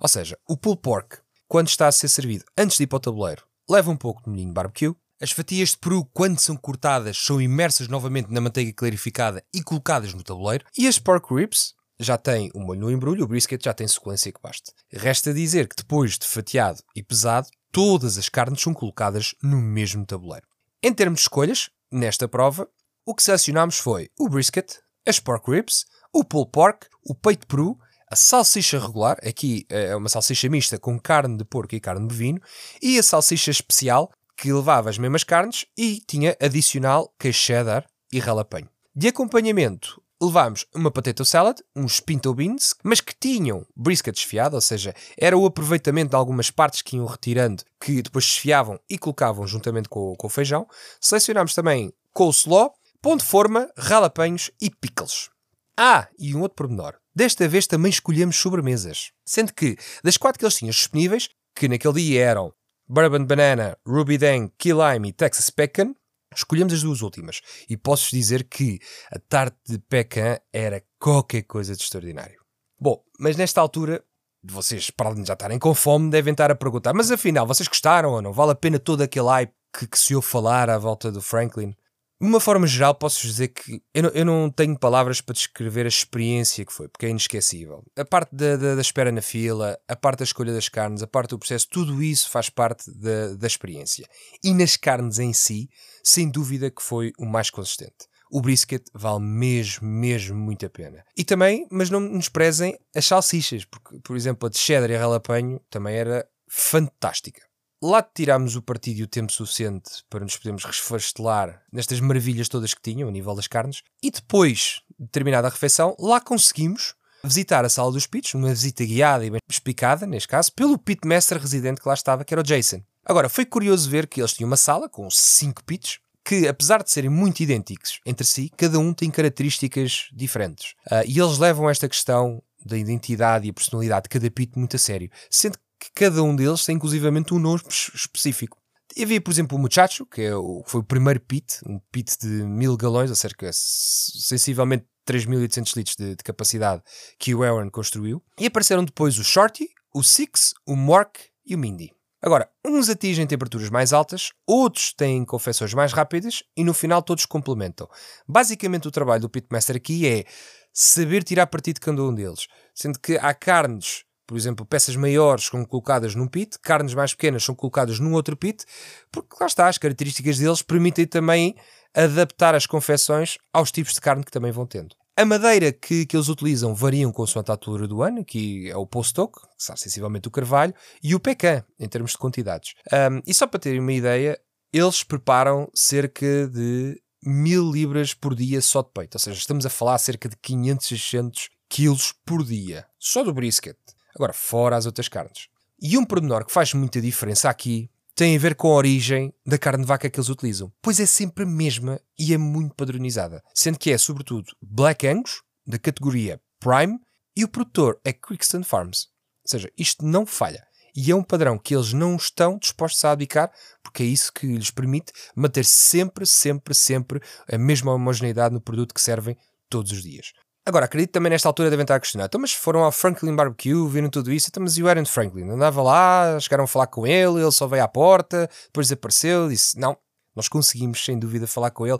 Ou 0.00 0.08
seja, 0.08 0.36
o 0.48 0.56
pulled 0.56 0.80
pork, 0.82 1.18
quando 1.46 1.68
está 1.68 1.86
a 1.86 1.92
ser 1.92 2.08
servido 2.08 2.44
antes 2.58 2.78
de 2.78 2.82
ir 2.82 2.86
para 2.88 2.96
o 2.96 3.00
tabuleiro, 3.00 3.44
leva 3.70 3.90
um 3.90 3.96
pouco 3.96 4.22
de 4.24 4.30
molhinho 4.30 4.52
barbecue, 4.52 4.96
as 5.22 5.30
fatias 5.30 5.70
de 5.70 5.78
peru, 5.78 6.04
quando 6.12 6.40
são 6.40 6.56
cortadas, 6.56 7.16
são 7.16 7.40
imersas 7.40 7.86
novamente 7.86 8.32
na 8.32 8.40
manteiga 8.40 8.72
clarificada 8.72 9.44
e 9.54 9.62
colocadas 9.62 10.12
no 10.12 10.22
tabuleiro. 10.24 10.64
E 10.76 10.88
as 10.88 10.98
pork 10.98 11.32
ribs 11.32 11.74
já 12.00 12.18
têm 12.18 12.50
o 12.52 12.58
molho 12.58 12.80
no 12.80 12.90
embrulho, 12.90 13.22
o 13.22 13.28
brisket 13.28 13.64
já 13.64 13.72
tem 13.72 13.86
suculência 13.86 14.32
que 14.32 14.42
basta. 14.42 14.72
Resta 14.92 15.32
dizer 15.32 15.68
que 15.68 15.76
depois 15.76 16.18
de 16.18 16.26
fatiado 16.26 16.82
e 16.96 17.04
pesado, 17.04 17.46
todas 17.70 18.18
as 18.18 18.28
carnes 18.28 18.60
são 18.60 18.74
colocadas 18.74 19.32
no 19.40 19.62
mesmo 19.62 20.04
tabuleiro. 20.04 20.46
Em 20.82 20.92
termos 20.92 21.20
de 21.20 21.24
escolhas, 21.26 21.70
nesta 21.88 22.26
prova, 22.26 22.68
o 23.06 23.14
que 23.14 23.22
selecionámos 23.22 23.78
foi 23.78 24.10
o 24.18 24.28
brisket, 24.28 24.80
as 25.06 25.20
pork 25.20 25.48
ribs, 25.48 25.84
o 26.12 26.24
pulled 26.24 26.50
pork, 26.50 26.88
o 27.06 27.14
peito 27.14 27.46
peru, 27.46 27.78
a 28.10 28.16
salsicha 28.16 28.78
regular, 28.78 29.16
aqui 29.26 29.64
é 29.70 29.94
uma 29.96 30.08
salsicha 30.08 30.48
mista 30.48 30.78
com 30.78 30.98
carne 30.98 31.36
de 31.38 31.44
porco 31.44 31.74
e 31.74 31.80
carne 31.80 32.02
de 32.02 32.08
bovino, 32.08 32.40
e 32.82 32.98
a 32.98 33.02
salsicha 33.02 33.50
especial, 33.50 34.12
que 34.36 34.52
levava 34.52 34.90
as 34.90 34.98
mesmas 34.98 35.24
carnes 35.24 35.66
e 35.76 36.00
tinha 36.06 36.36
adicional 36.40 37.12
queijo 37.18 37.38
cheddar 37.38 37.86
e 38.12 38.18
ralapenho. 38.18 38.68
De 38.94 39.08
acompanhamento, 39.08 40.02
levámos 40.20 40.66
uma 40.74 40.90
potato 40.90 41.24
salad, 41.24 41.58
uns 41.74 41.98
pinto 41.98 42.32
beans, 42.34 42.74
mas 42.84 43.00
que 43.00 43.14
tinham 43.18 43.66
brisket 43.74 44.14
desfiado, 44.14 44.54
ou 44.54 44.60
seja, 44.60 44.94
era 45.16 45.36
o 45.36 45.46
aproveitamento 45.46 46.10
de 46.10 46.16
algumas 46.16 46.50
partes 46.50 46.82
que 46.82 46.96
iam 46.96 47.06
retirando, 47.06 47.64
que 47.80 48.02
depois 48.02 48.24
desfiavam 48.24 48.78
e 48.88 48.98
colocavam 48.98 49.46
juntamente 49.46 49.88
com, 49.88 50.14
com 50.16 50.26
o 50.26 50.30
feijão. 50.30 50.66
Selecionámos 51.00 51.54
também 51.54 51.92
coleslaw, 52.12 52.72
pão 53.00 53.16
de 53.16 53.24
forma, 53.24 53.68
ralapenhos 53.76 54.50
e 54.60 54.70
pickles. 54.70 55.30
Ah, 55.76 56.06
e 56.18 56.34
um 56.34 56.42
outro 56.42 56.56
pormenor. 56.56 56.94
Desta 57.14 57.48
vez 57.48 57.66
também 57.66 57.90
escolhemos 57.90 58.36
sobremesas. 58.36 59.10
Sendo 59.24 59.52
que, 59.52 59.76
das 60.04 60.16
quatro 60.16 60.38
que 60.38 60.44
eles 60.44 60.56
tinham 60.56 60.70
disponíveis, 60.70 61.28
que 61.54 61.68
naquele 61.68 61.94
dia 61.94 62.24
eram 62.24 62.52
Bourbon 62.92 63.24
Banana, 63.24 63.74
Ruby 63.86 64.18
Dang, 64.18 64.52
Key 64.58 64.74
Lime 64.74 65.08
e 65.08 65.12
Texas 65.14 65.48
Pecan. 65.48 65.94
Escolhemos 66.36 66.74
as 66.74 66.82
duas 66.82 67.00
últimas 67.00 67.40
e 67.66 67.74
posso 67.74 68.10
dizer 68.10 68.44
que 68.44 68.80
a 69.10 69.18
tarte 69.18 69.56
de 69.66 69.78
pecan 69.78 70.36
era 70.52 70.84
qualquer 71.00 71.44
coisa 71.44 71.74
de 71.74 71.82
extraordinário. 71.82 72.38
Bom, 72.78 73.02
mas 73.18 73.34
nesta 73.34 73.62
altura, 73.62 74.04
vocês, 74.44 74.90
para 74.90 75.08
além 75.08 75.22
de 75.22 75.28
já 75.28 75.32
estarem 75.32 75.58
com 75.58 75.74
fome, 75.74 76.10
devem 76.10 76.32
estar 76.32 76.50
a 76.50 76.54
perguntar: 76.54 76.92
mas 76.92 77.10
afinal, 77.10 77.46
vocês 77.46 77.66
gostaram 77.66 78.10
ou 78.10 78.20
não? 78.20 78.30
Vale 78.30 78.52
a 78.52 78.54
pena 78.54 78.78
todo 78.78 79.00
aquele 79.00 79.28
hype 79.28 79.54
que, 79.72 79.86
que 79.86 79.98
se 79.98 80.14
ouve 80.14 80.26
falar 80.26 80.68
à 80.68 80.76
volta 80.76 81.10
do 81.10 81.22
Franklin? 81.22 81.74
De 82.22 82.28
uma 82.28 82.38
forma 82.38 82.68
geral, 82.68 82.94
posso 82.94 83.26
dizer 83.26 83.48
que 83.48 83.82
eu 83.92 84.04
não, 84.04 84.10
eu 84.10 84.24
não, 84.24 84.48
tenho 84.48 84.78
palavras 84.78 85.20
para 85.20 85.32
descrever 85.32 85.86
a 85.86 85.88
experiência 85.88 86.64
que 86.64 86.72
foi, 86.72 86.86
porque 86.86 87.06
é 87.06 87.08
inesquecível. 87.08 87.82
A 87.96 88.04
parte 88.04 88.32
da, 88.32 88.56
da, 88.56 88.76
da, 88.76 88.80
espera 88.80 89.10
na 89.10 89.20
fila, 89.20 89.76
a 89.88 89.96
parte 89.96 90.20
da 90.20 90.24
escolha 90.24 90.52
das 90.52 90.68
carnes, 90.68 91.02
a 91.02 91.06
parte 91.08 91.30
do 91.30 91.38
processo, 91.40 91.66
tudo 91.68 92.00
isso 92.00 92.30
faz 92.30 92.48
parte 92.48 92.88
da, 92.92 93.34
da 93.34 93.46
experiência. 93.48 94.06
E 94.40 94.54
nas 94.54 94.76
carnes 94.76 95.18
em 95.18 95.32
si, 95.32 95.68
sem 96.04 96.30
dúvida 96.30 96.70
que 96.70 96.80
foi 96.80 97.12
o 97.18 97.26
mais 97.26 97.50
consistente. 97.50 98.06
O 98.30 98.40
brisket 98.40 98.84
vale 98.94 99.18
mesmo, 99.18 99.88
mesmo 99.88 100.38
muito 100.38 100.64
a 100.64 100.70
pena. 100.70 101.04
E 101.16 101.24
também, 101.24 101.66
mas 101.72 101.90
não 101.90 101.98
nos 101.98 102.28
prezem 102.28 102.78
as 102.94 103.04
salsichas, 103.04 103.64
porque, 103.64 103.98
por 103.98 104.16
exemplo, 104.16 104.46
a 104.46 104.48
de 104.48 104.58
cheddar 104.58 104.92
e 104.92 104.94
a 104.94 105.00
ralapanho 105.00 105.60
também 105.68 105.96
era 105.96 106.24
fantástica. 106.48 107.42
Lá 107.82 108.02
tirámos 108.02 108.54
o 108.54 108.62
partido 108.62 109.00
e 109.00 109.02
o 109.02 109.08
tempo 109.08 109.32
suficiente 109.32 110.04
para 110.08 110.20
nos 110.20 110.36
podermos 110.36 110.64
resfastelar 110.64 111.62
nestas 111.72 111.98
maravilhas 112.00 112.48
todas 112.48 112.72
que 112.72 112.82
tinham, 112.82 113.08
a 113.08 113.12
nível 113.12 113.34
das 113.34 113.48
carnes. 113.48 113.82
E 114.02 114.10
depois 114.10 114.80
de 114.98 115.08
terminada 115.08 115.48
a 115.48 115.50
refeição, 115.50 115.96
lá 115.98 116.20
conseguimos 116.20 116.94
visitar 117.24 117.64
a 117.64 117.68
sala 117.68 117.90
dos 117.92 118.06
pits, 118.06 118.34
numa 118.34 118.48
visita 118.48 118.84
guiada 118.84 119.24
e 119.24 119.30
bem 119.30 119.40
explicada, 119.50 120.06
neste 120.06 120.28
caso, 120.28 120.52
pelo 120.52 120.78
pitmaster 120.78 121.38
residente 121.38 121.80
que 121.80 121.88
lá 121.88 121.94
estava, 121.94 122.24
que 122.24 122.34
era 122.34 122.40
o 122.40 122.44
Jason. 122.44 122.82
Agora, 123.04 123.28
foi 123.28 123.44
curioso 123.44 123.90
ver 123.90 124.06
que 124.06 124.20
eles 124.20 124.32
tinham 124.32 124.48
uma 124.48 124.56
sala 124.56 124.88
com 124.88 125.08
cinco 125.10 125.62
pits, 125.64 125.98
que 126.24 126.46
apesar 126.46 126.82
de 126.82 126.90
serem 126.90 127.10
muito 127.10 127.40
idênticos 127.40 128.00
entre 128.06 128.24
si, 128.24 128.50
cada 128.56 128.78
um 128.78 128.92
tem 128.94 129.10
características 129.10 130.08
diferentes. 130.12 130.74
Uh, 130.86 131.02
e 131.06 131.18
eles 131.18 131.38
levam 131.38 131.68
esta 131.68 131.88
questão 131.88 132.42
da 132.64 132.78
identidade 132.78 133.46
e 133.46 133.50
a 133.50 133.52
personalidade 133.52 134.04
de 134.04 134.08
cada 134.08 134.30
pit 134.30 134.56
muito 134.56 134.76
a 134.76 134.78
sério, 134.78 135.10
sendo 135.28 135.58
que 135.58 135.64
cada 135.94 136.22
um 136.22 136.34
deles 136.34 136.64
tem 136.64 136.76
inclusivamente 136.76 137.34
um 137.34 137.38
nome 137.38 137.60
específico. 137.68 138.58
E 138.96 139.04
havia, 139.04 139.20
por 139.20 139.30
exemplo, 139.30 139.56
o 139.56 139.60
Muchacho, 139.60 140.04
que, 140.04 140.22
é 140.22 140.34
o, 140.34 140.62
que 140.62 140.70
foi 140.70 140.80
o 140.80 140.84
primeiro 140.84 141.20
pit, 141.20 141.60
um 141.66 141.80
pit 141.90 142.18
de 142.18 142.44
mil 142.44 142.76
galões, 142.76 143.08
ou 143.08 143.16
cerca 143.16 143.50
sensivelmente 143.52 144.84
3.800 145.08 145.76
litros 145.76 145.96
de, 145.96 146.14
de, 146.14 146.22
capacidade 146.22 146.82
que 147.18 147.34
o 147.34 147.42
Aaron 147.42 147.70
construiu. 147.70 148.22
E 148.38 148.46
apareceram 148.46 148.84
depois 148.84 149.18
o 149.18 149.24
Shorty, 149.24 149.68
o 149.94 150.02
Six, 150.02 150.52
o 150.66 150.76
Mork 150.76 151.20
e 151.44 151.54
o 151.54 151.58
Mindy. 151.58 151.90
Agora, 152.20 152.48
uns 152.64 152.88
atingem 152.88 153.26
temperaturas 153.26 153.68
mais 153.68 153.92
altas, 153.92 154.30
outros 154.46 154.92
têm 154.92 155.24
confecções 155.24 155.74
mais 155.74 155.92
rápidas 155.92 156.44
e 156.56 156.62
no 156.62 156.72
final 156.72 157.02
todos 157.02 157.26
complementam. 157.26 157.88
Basicamente, 158.28 158.86
o 158.86 158.92
trabalho 158.92 159.22
do 159.22 159.28
Pitmaster 159.28 159.74
aqui 159.74 160.06
é 160.06 160.24
saber 160.72 161.24
tirar 161.24 161.48
partido 161.48 161.76
de 161.76 161.80
cada 161.80 162.00
um 162.02 162.14
deles, 162.14 162.46
sendo 162.74 163.00
que 163.00 163.16
há 163.16 163.34
carnes 163.34 164.04
por 164.32 164.38
exemplo, 164.38 164.64
peças 164.64 164.96
maiores 164.96 165.44
são 165.44 165.62
colocadas 165.62 166.14
num 166.14 166.26
pit, 166.26 166.58
carnes 166.58 166.94
mais 166.94 167.12
pequenas 167.12 167.44
são 167.44 167.54
colocadas 167.54 168.00
num 168.00 168.14
outro 168.14 168.34
pit, 168.34 168.64
porque 169.10 169.36
lá 169.38 169.46
está, 169.46 169.68
as 169.68 169.76
características 169.76 170.38
deles 170.38 170.62
permitem 170.62 171.06
também 171.06 171.54
adaptar 171.94 172.54
as 172.54 172.64
confecções 172.64 173.36
aos 173.52 173.70
tipos 173.70 173.92
de 173.92 174.00
carne 174.00 174.24
que 174.24 174.30
também 174.30 174.50
vão 174.50 174.64
tendo. 174.64 174.96
A 175.14 175.26
madeira 175.26 175.70
que, 175.70 176.06
que 176.06 176.16
eles 176.16 176.30
utilizam 176.30 176.74
variam 176.74 177.12
consoante 177.12 177.50
a 177.50 177.54
altura 177.54 177.86
do 177.86 178.02
ano, 178.02 178.24
que 178.24 178.70
é 178.70 178.76
o 178.78 178.86
post 178.86 179.20
oak, 179.20 179.38
que 179.38 179.48
são 179.58 179.76
sensivelmente 179.76 180.28
o 180.28 180.30
carvalho, 180.30 180.72
e 181.02 181.14
o 181.14 181.20
pecan, 181.20 181.62
em 181.78 181.86
termos 181.86 182.12
de 182.12 182.16
quantidades. 182.16 182.72
Um, 182.90 183.20
e 183.26 183.34
só 183.34 183.46
para 183.46 183.60
terem 183.60 183.80
uma 183.80 183.92
ideia, 183.92 184.40
eles 184.72 185.04
preparam 185.04 185.68
cerca 185.74 186.48
de 186.48 186.98
mil 187.22 187.70
libras 187.70 188.14
por 188.14 188.34
dia 188.34 188.62
só 188.62 188.80
de 188.80 188.88
peito. 188.94 189.16
Ou 189.16 189.20
seja, 189.20 189.38
estamos 189.38 189.66
a 189.66 189.68
falar 189.68 189.98
cerca 189.98 190.26
de 190.26 190.36
500, 190.38 190.86
600 190.86 191.50
quilos 191.68 192.14
por 192.24 192.42
dia, 192.42 192.86
só 192.98 193.22
do 193.22 193.34
brisket. 193.34 193.76
Agora, 194.14 194.32
fora 194.32 194.76
as 194.76 194.86
outras 194.86 195.08
carnes. 195.08 195.48
E 195.80 195.98
um 195.98 196.04
pormenor 196.04 196.44
que 196.44 196.52
faz 196.52 196.72
muita 196.74 197.00
diferença 197.00 197.48
aqui 197.50 197.90
tem 198.14 198.36
a 198.36 198.38
ver 198.38 198.54
com 198.54 198.68
a 198.68 198.76
origem 198.76 199.32
da 199.44 199.58
carne 199.58 199.82
de 199.82 199.88
vaca 199.88 200.08
que 200.08 200.18
eles 200.18 200.28
utilizam, 200.28 200.72
pois 200.82 201.00
é 201.00 201.06
sempre 201.06 201.44
a 201.44 201.46
mesma 201.46 202.00
e 202.18 202.34
é 202.34 202.38
muito 202.38 202.74
padronizada, 202.74 203.42
sendo 203.54 203.78
que 203.78 203.90
é 203.90 203.98
sobretudo 203.98 204.52
Black 204.60 205.06
Angus, 205.06 205.42
da 205.66 205.78
categoria 205.78 206.40
Prime, 206.60 206.98
e 207.34 207.42
o 207.42 207.48
produtor 207.48 207.98
é 208.04 208.12
Crixton 208.12 208.62
Farms. 208.62 209.08
Ou 209.44 209.50
seja, 209.50 209.72
isto 209.76 210.04
não 210.04 210.26
falha. 210.26 210.62
E 210.94 211.10
é 211.10 211.16
um 211.16 211.22
padrão 211.22 211.58
que 211.58 211.74
eles 211.74 211.94
não 211.94 212.16
estão 212.16 212.58
dispostos 212.58 213.02
a 213.04 213.12
abdicar, 213.12 213.50
porque 213.82 214.02
é 214.02 214.06
isso 214.06 214.30
que 214.32 214.46
lhes 214.46 214.70
permite 214.70 215.12
manter 215.34 215.64
sempre, 215.64 216.26
sempre, 216.26 216.74
sempre 216.74 217.20
a 217.50 217.56
mesma 217.56 217.94
homogeneidade 217.94 218.54
no 218.54 218.60
produto 218.60 218.94
que 218.94 219.00
servem 219.00 219.36
todos 219.70 219.90
os 219.90 220.02
dias. 220.02 220.32
Agora, 220.64 220.84
acredito 220.84 221.10
também 221.10 221.30
nesta 221.30 221.48
altura 221.48 221.70
devem 221.70 221.82
estar 221.82 221.96
a 221.96 222.00
questionar. 222.00 222.26
Então, 222.26 222.40
mas 222.40 222.52
foram 222.52 222.84
ao 222.84 222.92
Franklin 222.92 223.34
Barbecue, 223.34 223.88
viram 223.88 224.08
tudo 224.08 224.32
isso. 224.32 224.46
Então, 224.48 224.62
mas 224.62 224.76
e 224.76 224.82
o 224.82 224.88
Aaron 224.88 225.04
Franklin? 225.04 225.50
Andava 225.50 225.82
lá, 225.82 226.38
chegaram 226.38 226.64
a 226.64 226.68
falar 226.68 226.86
com 226.86 227.04
ele, 227.04 227.42
ele 227.42 227.50
só 227.50 227.66
veio 227.66 227.82
à 227.82 227.88
porta, 227.88 228.48
depois 228.66 228.86
desapareceu, 228.86 229.48
disse: 229.48 229.76
Não, 229.76 229.96
nós 230.36 230.48
conseguimos 230.48 231.04
sem 231.04 231.18
dúvida 231.18 231.48
falar 231.48 231.72
com 231.72 231.84
ele. 231.84 231.98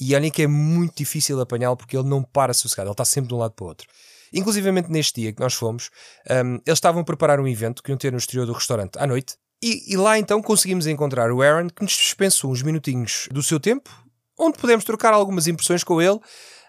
E 0.00 0.14
olhem 0.14 0.30
que 0.30 0.42
é 0.42 0.46
muito 0.46 0.96
difícil 0.96 1.40
apanhá-lo 1.40 1.76
porque 1.76 1.96
ele 1.96 2.08
não 2.08 2.22
para 2.22 2.54
sossegado, 2.54 2.88
ele 2.88 2.92
está 2.92 3.04
sempre 3.04 3.28
de 3.28 3.34
um 3.34 3.38
lado 3.38 3.52
para 3.52 3.64
o 3.64 3.68
outro. 3.68 3.88
Inclusivamente 4.32 4.90
neste 4.90 5.20
dia 5.20 5.32
que 5.32 5.40
nós 5.40 5.54
fomos, 5.54 5.90
um, 6.30 6.54
eles 6.66 6.78
estavam 6.78 7.02
a 7.02 7.04
preparar 7.04 7.40
um 7.40 7.48
evento 7.48 7.82
que 7.82 7.90
iam 7.90 7.98
ter 7.98 8.12
no 8.12 8.18
exterior 8.18 8.46
do 8.46 8.52
restaurante 8.52 8.96
à 8.98 9.06
noite. 9.06 9.34
E, 9.60 9.92
e 9.92 9.96
lá 9.96 10.18
então 10.18 10.40
conseguimos 10.40 10.86
encontrar 10.86 11.32
o 11.32 11.42
Aaron 11.42 11.68
que 11.68 11.82
nos 11.82 11.92
dispensou 11.92 12.50
uns 12.50 12.62
minutinhos 12.62 13.28
do 13.32 13.42
seu 13.42 13.58
tempo, 13.58 13.90
onde 14.38 14.58
podemos 14.58 14.84
trocar 14.84 15.12
algumas 15.12 15.46
impressões 15.46 15.82
com 15.82 16.00
ele 16.00 16.20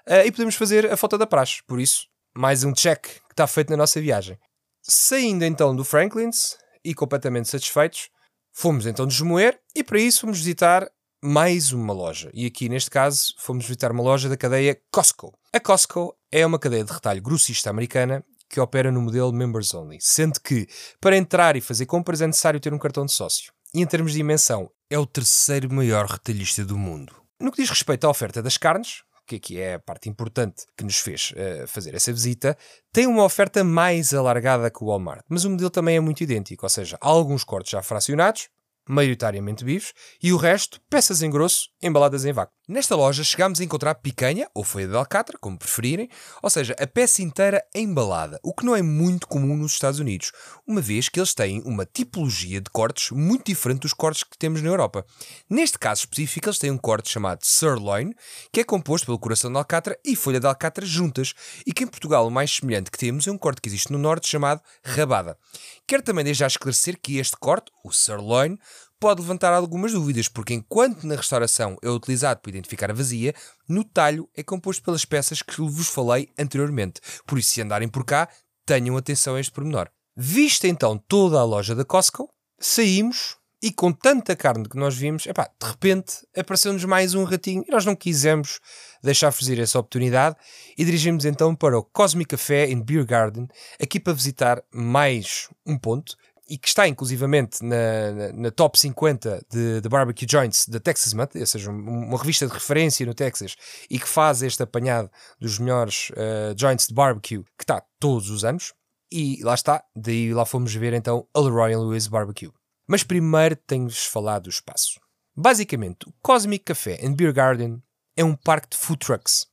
e 0.07 0.31
podemos 0.31 0.55
fazer 0.55 0.91
a 0.91 0.97
foto 0.97 1.17
da 1.17 1.25
praxe. 1.25 1.61
Por 1.67 1.79
isso, 1.79 2.07
mais 2.35 2.63
um 2.63 2.73
check 2.73 3.01
que 3.03 3.31
está 3.31 3.47
feito 3.47 3.69
na 3.69 3.77
nossa 3.77 3.99
viagem. 3.99 4.37
Saindo 4.81 5.43
então 5.45 5.75
do 5.75 5.83
Franklin's 5.83 6.57
e 6.83 6.93
completamente 6.93 7.49
satisfeitos, 7.49 8.09
fomos 8.53 8.85
então 8.85 9.07
desmoer 9.07 9.59
e 9.75 9.83
para 9.83 9.99
isso 9.99 10.21
fomos 10.21 10.37
visitar 10.37 10.87
mais 11.23 11.71
uma 11.71 11.91
loja. 11.91 12.29
E 12.33 12.45
aqui 12.45 12.69
neste 12.69 12.91
caso 12.91 13.33
fomos 13.39 13.65
visitar 13.65 13.91
uma 13.91 14.03
loja 14.03 14.29
da 14.29 14.37
cadeia 14.37 14.79
Costco. 14.91 15.33
A 15.51 15.59
Costco 15.59 16.15
é 16.31 16.45
uma 16.45 16.59
cadeia 16.59 16.83
de 16.83 16.91
retalho 16.91 17.21
grossista 17.21 17.69
americana 17.71 18.23
que 18.47 18.59
opera 18.59 18.91
no 18.91 19.01
modelo 19.01 19.33
Members 19.33 19.73
Only, 19.73 19.97
sendo 19.99 20.39
que 20.39 20.67
para 21.01 21.17
entrar 21.17 21.55
e 21.55 21.61
fazer 21.61 21.87
compras 21.87 22.21
é 22.21 22.27
necessário 22.27 22.59
ter 22.59 22.73
um 22.73 22.77
cartão 22.77 23.05
de 23.05 23.11
sócio. 23.11 23.51
E 23.73 23.81
em 23.81 23.85
termos 23.87 24.11
de 24.11 24.19
dimensão, 24.19 24.69
é 24.89 24.99
o 24.99 25.05
terceiro 25.05 25.73
maior 25.73 26.05
retalhista 26.05 26.63
do 26.63 26.77
mundo. 26.77 27.13
No 27.41 27.51
que 27.51 27.61
diz 27.61 27.69
respeito 27.69 28.05
à 28.05 28.09
oferta 28.09 28.41
das 28.41 28.55
carnes, 28.55 29.03
que 29.25 29.35
aqui 29.35 29.59
é 29.59 29.75
a 29.75 29.79
parte 29.79 30.09
importante 30.09 30.65
que 30.77 30.83
nos 30.83 30.97
fez 30.97 31.31
uh, 31.31 31.67
fazer 31.67 31.95
essa 31.95 32.11
visita, 32.11 32.57
tem 32.91 33.07
uma 33.07 33.23
oferta 33.23 33.63
mais 33.63 34.13
alargada 34.13 34.69
que 34.69 34.83
o 34.83 34.87
Walmart, 34.87 35.23
mas 35.27 35.45
o 35.45 35.49
modelo 35.49 35.69
também 35.69 35.97
é 35.97 35.99
muito 35.99 36.21
idêntico, 36.21 36.65
ou 36.65 36.69
seja, 36.69 36.97
há 37.01 37.07
alguns 37.07 37.43
cortes 37.43 37.71
já 37.71 37.81
fracionados, 37.81 38.49
maioritariamente 38.87 39.65
bifes, 39.65 39.93
e 40.21 40.31
o 40.31 40.37
resto, 40.37 40.79
peças 40.89 41.21
em 41.21 41.29
grosso, 41.29 41.69
embaladas 41.81 42.23
em 42.23 42.31
vácuo. 42.31 42.53
Nesta 42.67 42.95
loja 42.95 43.23
chegámos 43.23 43.61
a 43.61 43.63
encontrar 43.63 43.93
picanha, 43.93 44.49
ou 44.51 44.63
folha 44.63 44.87
de 44.87 44.95
alcatra, 44.95 45.37
como 45.39 45.55
preferirem, 45.55 46.09
ou 46.41 46.49
seja, 46.49 46.75
a 46.79 46.87
peça 46.87 47.21
inteira 47.21 47.63
embalada, 47.75 48.39
o 48.41 48.55
que 48.55 48.65
não 48.65 48.75
é 48.75 48.81
muito 48.81 49.27
comum 49.27 49.55
nos 49.55 49.73
Estados 49.73 49.99
Unidos, 49.99 50.31
uma 50.65 50.81
vez 50.81 51.07
que 51.07 51.19
eles 51.19 51.35
têm 51.35 51.61
uma 51.63 51.85
tipologia 51.85 52.59
de 52.59 52.71
cortes 52.71 53.11
muito 53.11 53.45
diferente 53.45 53.81
dos 53.81 53.93
cortes 53.93 54.23
que 54.23 54.35
temos 54.35 54.63
na 54.63 54.69
Europa. 54.69 55.05
Neste 55.47 55.77
caso 55.77 56.01
específico, 56.01 56.47
eles 56.47 56.57
têm 56.57 56.71
um 56.71 56.77
corte 56.77 57.11
chamado 57.11 57.41
sirloin, 57.43 58.15
que 58.51 58.61
é 58.61 58.63
composto 58.63 59.05
pelo 59.05 59.19
coração 59.19 59.51
de 59.51 59.59
alcatra 59.59 59.95
e 60.03 60.15
folha 60.15 60.39
de 60.39 60.47
alcatra 60.47 60.87
juntas, 60.87 61.35
e 61.67 61.71
que 61.71 61.83
em 61.83 61.87
Portugal 61.87 62.25
o 62.25 62.31
mais 62.31 62.49
semelhante 62.49 62.89
que 62.89 62.97
temos 62.97 63.27
é 63.27 63.31
um 63.31 63.37
corte 63.37 63.61
que 63.61 63.69
existe 63.69 63.91
no 63.91 63.99
norte 63.99 64.27
chamado 64.27 64.59
rabada. 64.83 65.37
Quero 65.85 66.01
também 66.01 66.25
desde 66.25 66.39
já 66.39 66.47
esclarecer 66.47 66.97
que 66.99 67.19
este 67.19 67.37
corte, 67.37 67.71
o 67.83 67.91
sirloin, 67.91 68.57
pode 69.05 69.21
levantar 69.21 69.53
algumas 69.53 69.91
dúvidas, 69.91 70.27
porque 70.27 70.55
enquanto 70.55 71.05
na 71.05 71.15
restauração 71.15 71.77
é 71.83 71.87
utilizado 71.87 72.39
para 72.39 72.49
identificar 72.49 72.89
a 72.89 72.93
vazia, 72.95 73.35
no 73.69 73.83
talho 73.83 74.27
é 74.35 74.41
composto 74.41 74.81
pelas 74.81 75.05
peças 75.05 75.43
que 75.43 75.61
vos 75.61 75.87
falei 75.89 76.27
anteriormente. 76.39 76.99
Por 77.23 77.37
isso, 77.37 77.49
se 77.49 77.61
andarem 77.61 77.87
por 77.87 78.03
cá, 78.03 78.27
tenham 78.65 78.97
atenção 78.97 79.35
a 79.35 79.39
este 79.39 79.51
pormenor. 79.51 79.89
Vista 80.17 80.67
então 80.67 80.97
toda 80.97 81.39
a 81.39 81.43
loja 81.43 81.75
da 81.75 81.85
Costco, 81.85 82.27
saímos 82.59 83.37
e 83.61 83.71
com 83.71 83.91
tanta 83.91 84.35
carne 84.35 84.67
que 84.67 84.75
nós 84.75 84.95
vimos, 84.95 85.27
epá, 85.27 85.51
de 85.61 85.67
repente 85.67 86.25
apareceu-nos 86.35 86.83
mais 86.83 87.13
um 87.13 87.25
ratinho 87.25 87.63
e 87.67 87.71
nós 87.71 87.85
não 87.85 87.95
quisemos 87.95 88.59
deixar 89.03 89.31
fugir 89.31 89.59
essa 89.59 89.77
oportunidade 89.77 90.35
e 90.75 90.83
dirigimos 90.83 91.25
então 91.25 91.55
para 91.55 91.77
o 91.77 91.83
Cosmic 91.83 92.29
Café 92.29 92.71
in 92.71 92.81
Beer 92.81 93.05
Garden, 93.05 93.47
aqui 93.79 93.99
para 93.99 94.13
visitar 94.13 94.63
mais 94.73 95.47
um 95.63 95.77
ponto 95.77 96.17
e 96.47 96.57
que 96.57 96.67
está 96.67 96.87
inclusivamente 96.87 97.63
na, 97.63 98.11
na, 98.11 98.33
na 98.33 98.51
top 98.51 98.79
50 98.79 99.45
de, 99.49 99.81
de, 99.81 99.89
barbecue 99.89 100.27
joints 100.29 100.67
da 100.67 100.79
Texas 100.79 101.13
Month, 101.13 101.35
ou 101.35 101.45
seja, 101.45 101.71
uma 101.71 102.17
revista 102.17 102.45
de 102.47 102.53
referência 102.53 103.05
no 103.05 103.13
Texas 103.13 103.55
e 103.89 103.97
que 103.97 104.07
faz 104.07 104.43
este 104.43 104.61
apanhado 104.61 105.09
dos 105.39 105.57
melhores 105.57 106.09
uh, 106.11 106.55
joints 106.57 106.87
de 106.87 106.93
barbecue 106.93 107.43
que 107.57 107.63
está 107.63 107.83
todos 107.99 108.29
os 108.29 108.45
anos. 108.45 108.73
E 109.11 109.41
lá 109.43 109.53
está, 109.53 109.83
daí 109.95 110.33
lá 110.33 110.45
fomos 110.45 110.73
ver 110.73 110.93
então 110.93 111.27
a 111.33 111.39
Leroy 111.39 111.75
Lewis 111.75 112.07
Barbecue. 112.07 112.51
Mas 112.87 113.03
primeiro 113.03 113.55
tenho-vos 113.55 114.05
falar 114.05 114.39
do 114.39 114.49
espaço. 114.49 114.99
Basicamente, 115.35 116.07
o 116.07 116.13
Cosmic 116.21 116.65
Café 116.65 116.99
and 117.03 117.13
Beer 117.13 117.33
Garden 117.33 117.81
é 118.15 118.23
um 118.23 118.35
parque 118.35 118.69
de 118.69 118.77
food 118.77 118.99
trucks 118.99 119.47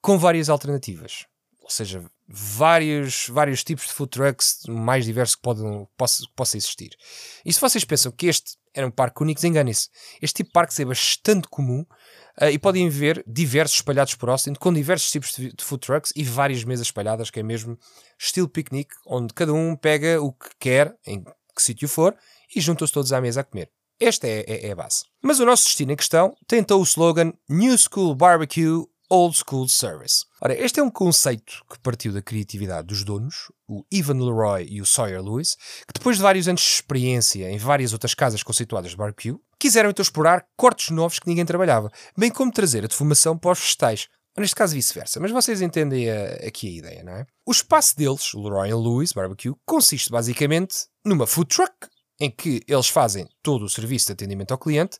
com 0.00 0.18
várias 0.18 0.48
alternativas. 0.48 1.26
Ou 1.60 1.70
seja, 1.70 2.04
vários, 2.28 3.26
vários 3.28 3.64
tipos 3.64 3.86
de 3.86 3.92
food 3.92 4.10
trucks 4.10 4.60
mais 4.68 5.04
diversos 5.04 5.34
que 5.34 5.42
podem, 5.42 5.88
possa, 5.96 6.24
possa 6.36 6.56
existir. 6.56 6.90
E 7.44 7.52
se 7.52 7.60
vocês 7.60 7.84
pensam 7.84 8.12
que 8.12 8.26
este 8.26 8.58
era 8.74 8.86
um 8.86 8.90
parque 8.90 9.22
único, 9.22 9.44
enganem-se. 9.46 9.88
Este 10.20 10.36
tipo 10.36 10.50
de 10.50 10.52
parques 10.52 10.78
é 10.78 10.84
bastante 10.84 11.48
comum 11.48 11.84
uh, 12.40 12.50
e 12.52 12.58
podem 12.58 12.88
ver 12.88 13.24
diversos 13.26 13.78
espalhados 13.78 14.14
por 14.14 14.28
Austin, 14.28 14.52
com 14.54 14.72
diversos 14.72 15.10
tipos 15.10 15.32
de, 15.34 15.52
de 15.52 15.64
food 15.64 15.80
trucks 15.80 16.12
e 16.14 16.22
várias 16.22 16.62
mesas 16.64 16.86
espalhadas, 16.86 17.30
que 17.30 17.40
é 17.40 17.42
mesmo 17.42 17.78
estilo 18.18 18.48
piquenique, 18.48 18.94
onde 19.06 19.32
cada 19.32 19.52
um 19.52 19.74
pega 19.74 20.20
o 20.20 20.32
que 20.32 20.50
quer, 20.60 20.94
em 21.06 21.24
que 21.24 21.62
sítio 21.62 21.88
for, 21.88 22.14
e 22.54 22.60
juntam-se 22.60 22.92
todos 22.92 23.12
à 23.12 23.20
mesa 23.20 23.40
a 23.40 23.44
comer. 23.44 23.70
Esta 23.98 24.28
é, 24.28 24.44
é, 24.46 24.66
é, 24.68 24.72
a 24.72 24.76
base. 24.76 25.04
Mas 25.20 25.40
o 25.40 25.44
nosso 25.44 25.64
destino 25.64 25.92
em 25.92 25.96
questão 25.96 26.32
tem 26.46 26.64
o 26.70 26.82
slogan 26.82 27.32
New 27.48 27.76
School 27.76 28.14
Barbecue 28.14 28.86
Old 29.10 29.36
School 29.36 29.68
Service. 29.68 30.24
Ora, 30.40 30.54
este 30.54 30.80
é 30.80 30.82
um 30.82 30.90
conceito 30.90 31.64
que 31.70 31.78
partiu 31.80 32.12
da 32.12 32.22
criatividade 32.22 32.86
dos 32.86 33.04
donos, 33.04 33.50
o 33.66 33.84
Ivan 33.90 34.22
Leroy 34.24 34.66
e 34.68 34.80
o 34.80 34.86
Sawyer 34.86 35.22
Lewis, 35.22 35.56
que 35.86 35.94
depois 35.94 36.16
de 36.16 36.22
vários 36.22 36.46
anos 36.48 36.60
de 36.60 36.68
experiência 36.68 37.50
em 37.50 37.58
várias 37.58 37.92
outras 37.92 38.14
casas 38.14 38.42
conceituadas 38.42 38.90
de 38.90 38.96
barbecue, 38.96 39.38
quiseram 39.58 39.90
então 39.90 40.02
explorar 40.02 40.46
cortes 40.56 40.90
novos 40.90 41.18
que 41.18 41.28
ninguém 41.28 41.44
trabalhava, 41.44 41.90
bem 42.16 42.30
como 42.30 42.52
trazer 42.52 42.84
a 42.84 42.88
defumação 42.88 43.36
para 43.36 43.52
os 43.52 43.60
vegetais, 43.60 44.08
neste 44.36 44.54
caso 44.54 44.74
vice-versa, 44.74 45.18
mas 45.18 45.30
vocês 45.30 45.60
entendem 45.60 46.10
a, 46.10 46.46
aqui 46.46 46.68
a 46.68 46.78
ideia, 46.78 47.02
não 47.02 47.12
é? 47.12 47.26
O 47.46 47.50
espaço 47.50 47.96
deles, 47.96 48.32
o 48.34 48.42
Leroy 48.42 48.72
Lewis 48.72 49.12
Barbecue, 49.12 49.54
consiste 49.66 50.10
basicamente 50.10 50.86
numa 51.04 51.26
food 51.26 51.48
truck, 51.48 51.74
em 52.20 52.30
que 52.30 52.62
eles 52.66 52.88
fazem 52.88 53.28
todo 53.42 53.64
o 53.64 53.68
serviço 53.68 54.06
de 54.06 54.12
atendimento 54.12 54.52
ao 54.52 54.58
cliente, 54.58 54.98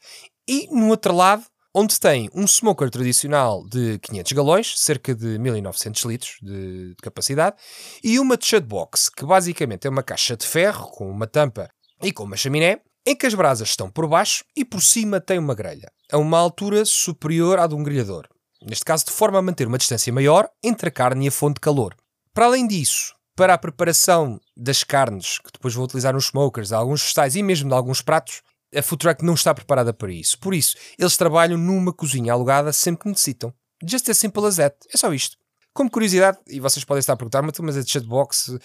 e 0.48 0.66
no 0.70 0.88
outro 0.88 1.14
lado, 1.14 1.44
onde 1.78 2.00
tem 2.00 2.28
um 2.34 2.44
smoker 2.44 2.90
tradicional 2.90 3.64
de 3.64 4.00
500 4.00 4.32
galões, 4.32 4.74
cerca 4.76 5.14
de 5.14 5.38
1900 5.38 6.02
litros 6.06 6.36
de, 6.42 6.88
de 6.88 6.96
capacidade, 7.00 7.56
e 8.02 8.18
uma 8.18 8.36
box, 8.64 9.08
que 9.08 9.24
basicamente 9.24 9.86
é 9.86 9.90
uma 9.90 10.02
caixa 10.02 10.36
de 10.36 10.44
ferro 10.44 10.88
com 10.88 11.08
uma 11.08 11.28
tampa 11.28 11.70
e 12.02 12.10
com 12.10 12.24
uma 12.24 12.36
chaminé, 12.36 12.80
em 13.06 13.14
que 13.14 13.26
as 13.26 13.34
brasas 13.34 13.68
estão 13.68 13.88
por 13.88 14.08
baixo 14.08 14.44
e 14.56 14.64
por 14.64 14.82
cima 14.82 15.20
tem 15.20 15.38
uma 15.38 15.54
grelha, 15.54 15.88
a 16.10 16.18
uma 16.18 16.36
altura 16.36 16.84
superior 16.84 17.60
à 17.60 17.66
de 17.68 17.76
um 17.76 17.82
grelhador. 17.84 18.26
Neste 18.60 18.84
caso, 18.84 19.04
de 19.04 19.12
forma 19.12 19.38
a 19.38 19.42
manter 19.42 19.68
uma 19.68 19.78
distância 19.78 20.12
maior 20.12 20.48
entre 20.64 20.88
a 20.88 20.92
carne 20.92 21.26
e 21.26 21.28
a 21.28 21.32
fonte 21.32 21.54
de 21.54 21.60
calor. 21.60 21.94
Para 22.34 22.46
além 22.46 22.66
disso, 22.66 23.14
para 23.36 23.54
a 23.54 23.58
preparação 23.58 24.40
das 24.56 24.82
carnes, 24.82 25.38
que 25.38 25.52
depois 25.52 25.72
vou 25.74 25.84
utilizar 25.84 26.12
nos 26.12 26.26
smokers, 26.26 26.72
alguns 26.72 27.02
vegetais 27.02 27.36
e 27.36 27.42
mesmo 27.42 27.68
de 27.68 27.74
alguns 27.76 28.02
pratos, 28.02 28.42
a 28.74 28.82
food 28.82 29.00
truck 29.00 29.24
não 29.24 29.34
está 29.34 29.54
preparada 29.54 29.92
para 29.92 30.12
isso. 30.12 30.38
Por 30.38 30.54
isso, 30.54 30.76
eles 30.98 31.16
trabalham 31.16 31.58
numa 31.58 31.92
cozinha 31.92 32.32
alugada 32.32 32.72
sempre 32.72 33.04
que 33.04 33.08
necessitam. 33.08 33.52
Just 33.84 34.08
as 34.08 34.18
simple 34.18 34.44
as 34.46 34.56
that. 34.56 34.76
É 34.92 34.96
só 34.96 35.12
isto. 35.12 35.36
Como 35.72 35.90
curiosidade, 35.90 36.38
e 36.48 36.58
vocês 36.58 36.84
podem 36.84 37.00
estar 37.00 37.12
a 37.12 37.16
perguntar, 37.16 37.42
mas 37.42 37.76
a 37.76 37.84
Chatbox 37.84 38.58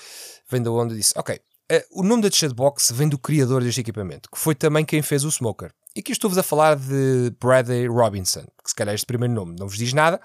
vem 0.49 0.61
da 0.61 0.71
onde 0.71 0.95
disse. 0.95 1.13
Ok, 1.15 1.35
uh, 1.35 1.99
o 1.99 2.03
nome 2.03 2.23
da 2.23 2.31
Chatbox 2.31 2.91
vem 2.91 3.07
do 3.07 3.19
criador 3.19 3.63
deste 3.63 3.81
equipamento, 3.81 4.29
que 4.31 4.39
foi 4.39 4.55
também 4.55 4.83
quem 4.83 5.01
fez 5.01 5.23
o 5.23 5.31
Smoker. 5.31 5.71
E 5.95 5.99
aqui 5.99 6.11
estou-vos 6.11 6.39
a 6.39 6.43
falar 6.43 6.75
de 6.75 7.31
Bradley 7.39 7.87
Robinson, 7.87 8.41
que 8.63 8.69
se 8.69 8.73
calhar 8.73 8.95
este 8.95 9.05
primeiro 9.05 9.31
nome 9.31 9.55
não 9.59 9.67
vos 9.67 9.77
diz 9.77 9.93
nada, 9.93 10.19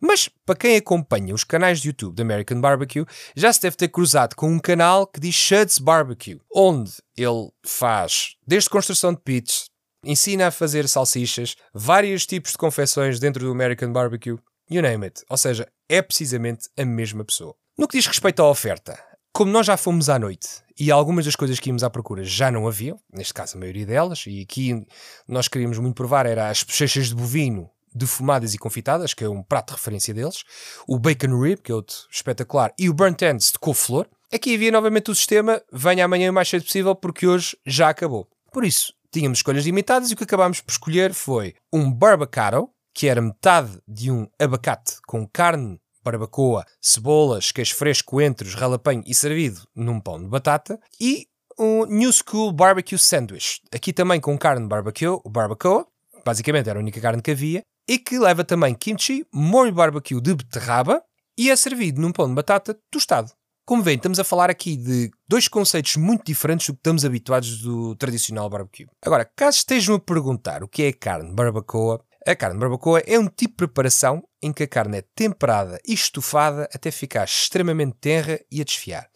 mas 0.00 0.28
para 0.44 0.56
quem 0.56 0.76
acompanha 0.76 1.32
os 1.32 1.44
canais 1.44 1.80
de 1.80 1.90
YouTube 1.90 2.16
da 2.16 2.24
American 2.24 2.60
Barbecue, 2.60 3.06
já 3.36 3.52
se 3.52 3.62
deve 3.62 3.76
ter 3.76 3.86
cruzado 3.86 4.34
com 4.34 4.50
um 4.50 4.58
canal 4.58 5.06
que 5.06 5.20
diz 5.20 5.32
Shud's 5.32 5.78
Barbecue, 5.78 6.40
onde 6.52 6.90
ele 7.16 7.50
faz 7.64 8.34
desde 8.44 8.68
construção 8.68 9.14
de 9.14 9.20
pits, 9.20 9.66
ensina 10.04 10.48
a 10.48 10.50
fazer 10.50 10.88
salsichas, 10.88 11.54
vários 11.72 12.26
tipos 12.26 12.50
de 12.50 12.58
confecções 12.58 13.20
dentro 13.20 13.44
do 13.44 13.52
American 13.52 13.92
Barbecue, 13.92 14.36
you 14.68 14.82
name 14.82 15.04
it. 15.04 15.22
Ou 15.30 15.36
seja, 15.36 15.68
é 15.88 16.02
precisamente 16.02 16.68
a 16.76 16.84
mesma 16.84 17.24
pessoa. 17.24 17.54
No 17.78 17.86
que 17.86 17.96
diz 17.96 18.08
respeito 18.08 18.42
à 18.42 18.50
oferta, 18.50 18.98
como 19.32 19.52
nós 19.52 19.66
já 19.66 19.76
fomos 19.76 20.08
à 20.08 20.18
noite 20.18 20.48
e 20.78 20.90
algumas 20.90 21.24
das 21.24 21.36
coisas 21.36 21.58
que 21.58 21.68
íamos 21.68 21.84
à 21.84 21.90
procura 21.90 22.24
já 22.24 22.50
não 22.50 22.66
haviam, 22.66 22.98
neste 23.12 23.34
caso 23.34 23.56
a 23.56 23.60
maioria 23.60 23.86
delas, 23.86 24.24
e 24.26 24.40
aqui 24.40 24.86
nós 25.26 25.48
queríamos 25.48 25.78
muito 25.78 25.94
provar 25.94 26.26
era 26.26 26.48
as 26.48 26.62
bochechas 26.62 27.08
de 27.08 27.14
bovino 27.14 27.70
defumadas 27.94 28.54
e 28.54 28.58
confitadas, 28.58 29.14
que 29.14 29.24
é 29.24 29.28
um 29.28 29.42
prato 29.42 29.68
de 29.68 29.74
referência 29.74 30.14
deles, 30.14 30.44
o 30.86 30.98
bacon 30.98 31.38
rib, 31.40 31.60
que 31.60 31.70
é 31.70 31.74
outro 31.74 31.96
espetacular, 32.10 32.72
e 32.78 32.88
o 32.88 32.94
burnt 32.94 33.22
ends 33.22 33.52
de 33.52 33.58
couve-flor. 33.58 34.06
Aqui 34.32 34.54
havia 34.54 34.72
novamente 34.72 35.10
o 35.10 35.14
sistema, 35.14 35.60
venha 35.70 36.04
amanhã 36.04 36.30
o 36.30 36.34
mais 36.34 36.48
cedo 36.48 36.64
possível, 36.64 36.94
porque 36.94 37.26
hoje 37.26 37.56
já 37.66 37.90
acabou. 37.90 38.26
Por 38.50 38.64
isso, 38.64 38.94
tínhamos 39.10 39.38
escolhas 39.38 39.66
limitadas 39.66 40.10
e 40.10 40.14
o 40.14 40.16
que 40.16 40.24
acabámos 40.24 40.60
por 40.60 40.72
escolher 40.72 41.12
foi 41.12 41.54
um 41.72 41.92
barbacaro, 41.92 42.70
que 42.94 43.08
era 43.08 43.20
metade 43.20 43.78
de 43.86 44.10
um 44.10 44.26
abacate 44.38 44.96
com 45.06 45.26
carne 45.26 45.78
barbacoa, 46.04 46.64
cebolas, 46.80 47.52
queijo 47.52 47.74
fresco, 47.74 48.10
coentros, 48.12 48.54
ralapanho 48.54 49.02
e 49.06 49.14
servido 49.14 49.62
num 49.74 50.00
pão 50.00 50.22
de 50.22 50.28
batata. 50.28 50.78
E 51.00 51.26
um 51.58 51.84
New 51.86 52.10
School 52.12 52.52
Barbecue 52.52 52.98
Sandwich, 52.98 53.60
aqui 53.72 53.92
também 53.92 54.20
com 54.20 54.36
carne 54.38 54.66
barbecue, 54.66 55.20
barbacoa, 55.24 55.86
basicamente 56.24 56.68
era 56.68 56.78
a 56.78 56.82
única 56.82 57.00
carne 57.00 57.22
que 57.22 57.30
havia, 57.30 57.62
e 57.88 57.98
que 57.98 58.18
leva 58.18 58.44
também 58.44 58.74
kimchi, 58.74 59.26
molho 59.32 59.72
barbecue 59.72 60.20
de 60.20 60.34
beterraba 60.34 61.02
e 61.36 61.50
é 61.50 61.56
servido 61.56 62.00
num 62.00 62.12
pão 62.12 62.28
de 62.28 62.34
batata 62.34 62.78
tostado. 62.90 63.32
Como 63.64 63.82
vem, 63.82 63.96
estamos 63.96 64.18
a 64.18 64.24
falar 64.24 64.50
aqui 64.50 64.76
de 64.76 65.10
dois 65.28 65.46
conceitos 65.46 65.96
muito 65.96 66.24
diferentes 66.24 66.66
do 66.66 66.72
que 66.72 66.80
estamos 66.80 67.04
habituados 67.04 67.62
do 67.62 67.94
tradicional 67.94 68.50
barbecue. 68.50 68.88
Agora, 69.00 69.24
caso 69.24 69.58
estejam 69.58 69.94
a 69.94 70.00
perguntar 70.00 70.64
o 70.64 70.68
que 70.68 70.82
é 70.82 70.92
carne 70.92 71.32
barbacoa, 71.32 72.04
a 72.26 72.36
carne 72.36 72.58
barbacoa 72.58 73.02
é 73.06 73.18
um 73.18 73.26
tipo 73.26 73.52
de 73.52 73.56
preparação 73.56 74.22
em 74.40 74.52
que 74.52 74.62
a 74.62 74.68
carne 74.68 74.98
é 74.98 75.04
temperada 75.14 75.80
e 75.86 75.92
estufada 75.92 76.68
até 76.74 76.90
ficar 76.90 77.24
extremamente 77.24 77.96
tenra 78.00 78.40
e 78.50 78.60
a 78.60 78.64
desfiar. 78.64 79.08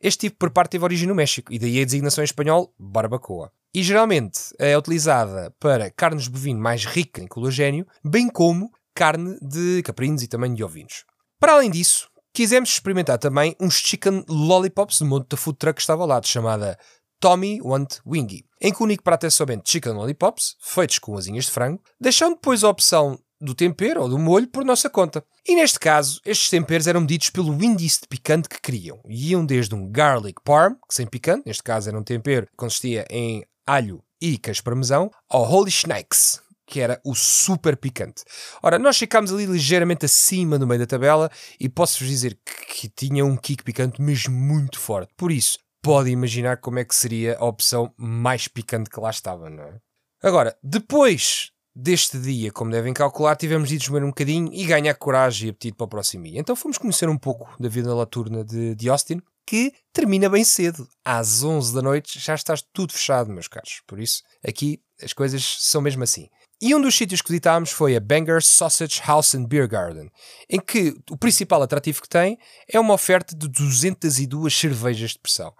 Este 0.00 0.20
tipo 0.20 0.34
de 0.34 0.38
preparo 0.38 0.68
teve 0.68 0.84
origem 0.84 1.08
no 1.08 1.14
México 1.14 1.52
e 1.52 1.58
daí 1.58 1.80
a 1.80 1.84
designação 1.84 2.22
em 2.22 2.26
espanhol 2.26 2.72
barbacoa. 2.78 3.50
E 3.74 3.82
geralmente 3.82 4.40
é 4.58 4.76
utilizada 4.78 5.54
para 5.58 5.90
carnes 5.90 6.24
de 6.24 6.30
bovino 6.30 6.60
mais 6.60 6.84
rica 6.84 7.20
em 7.20 7.26
colagênio, 7.26 7.86
bem 8.04 8.28
como 8.28 8.70
carne 8.94 9.36
de 9.42 9.82
caprinos 9.82 10.22
e 10.22 10.28
também 10.28 10.54
de 10.54 10.62
ovinos. 10.62 11.04
Para 11.40 11.54
além 11.54 11.70
disso, 11.70 12.08
quisemos 12.32 12.70
experimentar 12.70 13.18
também 13.18 13.56
uns 13.60 13.74
chicken 13.74 14.24
lollipops 14.28 15.00
do 15.00 15.06
monte 15.06 15.28
da 15.28 15.36
food 15.36 15.58
truck 15.58 15.76
que 15.76 15.82
estava 15.82 16.02
ao 16.02 16.08
lado, 16.08 16.26
chamada 16.26 16.78
Tommy 17.20 17.60
Want 17.62 17.98
Wingy, 18.06 18.44
em 18.60 18.72
que 18.72 18.80
o 18.80 18.84
único 18.84 19.02
prato 19.02 19.26
é 19.26 19.30
somente 19.30 19.70
chicken 19.70 19.92
lollipops, 19.92 20.56
feitos 20.60 20.98
com 20.98 21.16
asinhas 21.16 21.46
de 21.46 21.50
frango, 21.50 21.82
deixando 22.00 22.34
depois 22.34 22.64
a 22.64 22.68
opção 22.68 23.18
do 23.40 23.54
tempero 23.54 24.02
ou 24.02 24.08
do 24.08 24.18
molho 24.18 24.48
por 24.48 24.64
nossa 24.64 24.88
conta. 24.88 25.24
E 25.46 25.54
neste 25.54 25.78
caso, 25.78 26.20
estes 26.24 26.48
temperos 26.48 26.86
eram 26.86 27.02
medidos 27.02 27.30
pelo 27.30 27.52
índice 27.62 28.00
de 28.00 28.08
picante 28.08 28.48
que 28.48 28.60
queriam. 28.60 29.00
E 29.06 29.30
iam 29.30 29.44
desde 29.44 29.74
um 29.74 29.90
garlic 29.90 30.40
parm, 30.42 30.74
que 30.88 30.94
sem 30.94 31.06
picante, 31.06 31.44
neste 31.46 31.62
caso 31.62 31.88
era 31.88 31.98
um 31.98 32.02
tempero 32.02 32.46
que 32.46 32.56
consistia 32.56 33.04
em 33.10 33.44
alho 33.66 34.02
e 34.20 34.38
queijo 34.38 34.62
parmesão, 34.62 35.10
ao 35.28 35.42
holy 35.42 35.68
snakes, 35.68 36.40
que 36.66 36.80
era 36.80 37.00
o 37.04 37.14
super 37.14 37.76
picante. 37.76 38.24
Ora, 38.62 38.78
nós 38.78 38.96
ficámos 38.96 39.32
ali 39.32 39.44
ligeiramente 39.44 40.06
acima 40.06 40.58
no 40.58 40.66
meio 40.66 40.80
da 40.80 40.86
tabela 40.86 41.30
e 41.60 41.68
posso-vos 41.68 42.08
dizer 42.08 42.38
que, 42.44 42.74
que 42.74 42.88
tinha 42.88 43.24
um 43.24 43.36
kick 43.36 43.62
picante 43.62 44.00
mesmo 44.00 44.34
muito 44.34 44.78
forte. 44.78 45.12
Por 45.16 45.30
isso, 45.30 45.58
pode 45.84 46.08
imaginar 46.08 46.56
como 46.56 46.78
é 46.78 46.84
que 46.84 46.94
seria 46.94 47.36
a 47.38 47.44
opção 47.44 47.92
mais 47.98 48.48
picante 48.48 48.88
que 48.88 48.98
lá 48.98 49.10
estava, 49.10 49.50
não 49.50 49.62
é? 49.62 49.78
Agora, 50.22 50.56
depois 50.62 51.50
deste 51.76 52.18
dia, 52.18 52.50
como 52.50 52.70
devem 52.70 52.94
calcular, 52.94 53.36
tivemos 53.36 53.68
de 53.68 53.76
desmer 53.76 54.02
um 54.02 54.08
bocadinho 54.08 54.50
e 54.50 54.64
ganhar 54.64 54.94
coragem 54.94 55.48
e 55.48 55.50
apetite 55.50 55.76
para 55.76 55.84
o 55.84 55.88
próximo 55.88 56.24
dia. 56.24 56.40
Então 56.40 56.56
fomos 56.56 56.78
conhecer 56.78 57.06
um 57.10 57.18
pouco 57.18 57.54
da 57.60 57.68
vida 57.68 57.94
noturna 57.94 58.42
de, 58.42 58.74
de 58.74 58.88
Austin, 58.88 59.20
que 59.46 59.74
termina 59.92 60.30
bem 60.30 60.42
cedo. 60.42 60.88
Às 61.04 61.44
11 61.44 61.74
da 61.74 61.82
noite 61.82 62.18
já 62.18 62.34
está 62.34 62.54
tudo 62.72 62.94
fechado, 62.94 63.30
meus 63.30 63.46
caros. 63.46 63.82
Por 63.86 64.00
isso, 64.00 64.22
aqui 64.42 64.80
as 65.02 65.12
coisas 65.12 65.44
são 65.60 65.82
mesmo 65.82 66.02
assim. 66.02 66.30
E 66.66 66.74
um 66.74 66.80
dos 66.80 66.96
sítios 66.96 67.20
que 67.20 67.28
visitámos 67.28 67.72
foi 67.72 67.94
a 67.94 68.00
Bangor 68.00 68.42
Sausage 68.42 69.02
House 69.06 69.34
and 69.34 69.44
Beer 69.44 69.68
Garden, 69.68 70.10
em 70.48 70.58
que 70.58 70.96
o 71.10 71.16
principal 71.18 71.60
atrativo 71.60 72.00
que 72.00 72.08
tem 72.08 72.38
é 72.66 72.80
uma 72.80 72.94
oferta 72.94 73.36
de 73.36 73.48
202 73.48 74.58
cervejas 74.58 75.10
de 75.10 75.18
pressão. 75.18 75.52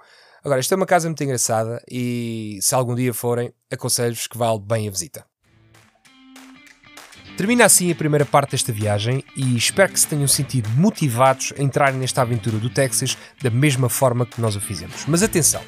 Agora, 0.43 0.61
esta 0.61 0.75
é 0.75 0.77
uma 0.77 0.87
casa 0.87 1.07
muito 1.07 1.23
engraçada 1.23 1.79
e 1.91 2.59
se 2.63 2.75
algum 2.75 2.95
dia 2.95 3.13
forem, 3.13 3.53
aconselho-vos 3.71 4.27
que 4.27 4.39
vale 4.39 4.59
bem 4.59 4.89
a 4.89 4.91
visita. 4.91 5.27
Termina 7.37 7.67
assim 7.67 7.93
a 7.93 7.95
primeira 7.95 8.25
parte 8.25 8.53
desta 8.53 8.73
viagem 8.73 9.23
e 9.37 9.59
espero 9.59 9.93
que 9.93 10.01
se 10.01 10.07
tenham 10.07 10.27
sentido 10.27 10.71
motivados 10.71 11.53
a 11.59 11.63
entrarem 11.63 12.01
nesta 12.01 12.23
aventura 12.23 12.57
do 12.57 12.71
Texas 12.71 13.19
da 13.43 13.51
mesma 13.51 13.91
forma 13.91 14.25
que 14.25 14.41
nós 14.41 14.57
o 14.57 14.61
fizemos. 14.61 15.05
Mas 15.07 15.23
atenção, 15.23 15.61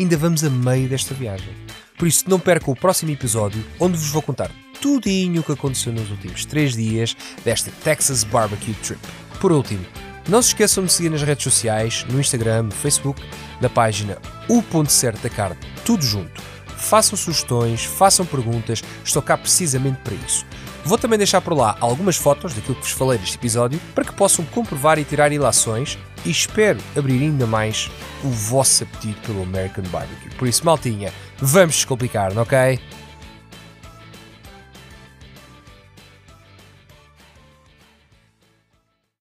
ainda 0.00 0.16
vamos 0.16 0.42
a 0.42 0.50
meio 0.50 0.88
desta 0.88 1.14
viagem. 1.14 1.54
Por 1.96 2.08
isso 2.08 2.28
não 2.28 2.40
percam 2.40 2.72
o 2.72 2.76
próximo 2.76 3.12
episódio 3.12 3.64
onde 3.78 3.96
vos 3.96 4.10
vou 4.10 4.20
contar 4.20 4.50
tudinho 4.84 5.40
o 5.40 5.42
que 5.42 5.52
aconteceu 5.52 5.94
nos 5.94 6.10
últimos 6.10 6.44
3 6.44 6.76
dias 6.76 7.16
desta 7.42 7.70
Texas 7.82 8.22
Barbecue 8.22 8.74
Trip. 8.74 9.00
Por 9.40 9.50
último, 9.50 9.82
não 10.28 10.42
se 10.42 10.48
esqueçam 10.48 10.84
de 10.84 10.92
seguir 10.92 11.08
nas 11.08 11.22
redes 11.22 11.42
sociais, 11.42 12.04
no 12.10 12.20
Instagram, 12.20 12.64
no 12.64 12.70
Facebook, 12.70 13.22
na 13.62 13.70
página 13.70 14.18
O 14.46 14.62
Ponto 14.62 14.92
Certo 14.92 15.22
da 15.22 15.30
Carne, 15.30 15.56
tudo 15.86 16.04
junto. 16.04 16.42
Façam 16.76 17.16
sugestões, 17.16 17.82
façam 17.82 18.26
perguntas, 18.26 18.84
estou 19.02 19.22
cá 19.22 19.38
precisamente 19.38 20.00
para 20.04 20.16
isso. 20.16 20.44
Vou 20.84 20.98
também 20.98 21.16
deixar 21.16 21.40
por 21.40 21.54
lá 21.54 21.78
algumas 21.80 22.18
fotos 22.18 22.52
daquilo 22.52 22.74
que 22.74 22.82
vos 22.82 22.90
falei 22.90 23.18
neste 23.18 23.38
episódio 23.38 23.80
para 23.94 24.04
que 24.04 24.12
possam 24.12 24.44
comprovar 24.44 24.98
e 24.98 25.04
tirar 25.04 25.32
ilações 25.32 25.96
e 26.26 26.30
espero 26.30 26.78
abrir 26.94 27.22
ainda 27.22 27.46
mais 27.46 27.90
o 28.22 28.28
vosso 28.28 28.84
apetite 28.84 29.18
pelo 29.20 29.44
American 29.44 29.84
Barbecue. 29.84 30.28
Por 30.36 30.46
isso, 30.46 30.62
maltinha, 30.62 31.10
vamos 31.38 31.76
descomplicar, 31.76 32.36
ok? 32.36 32.78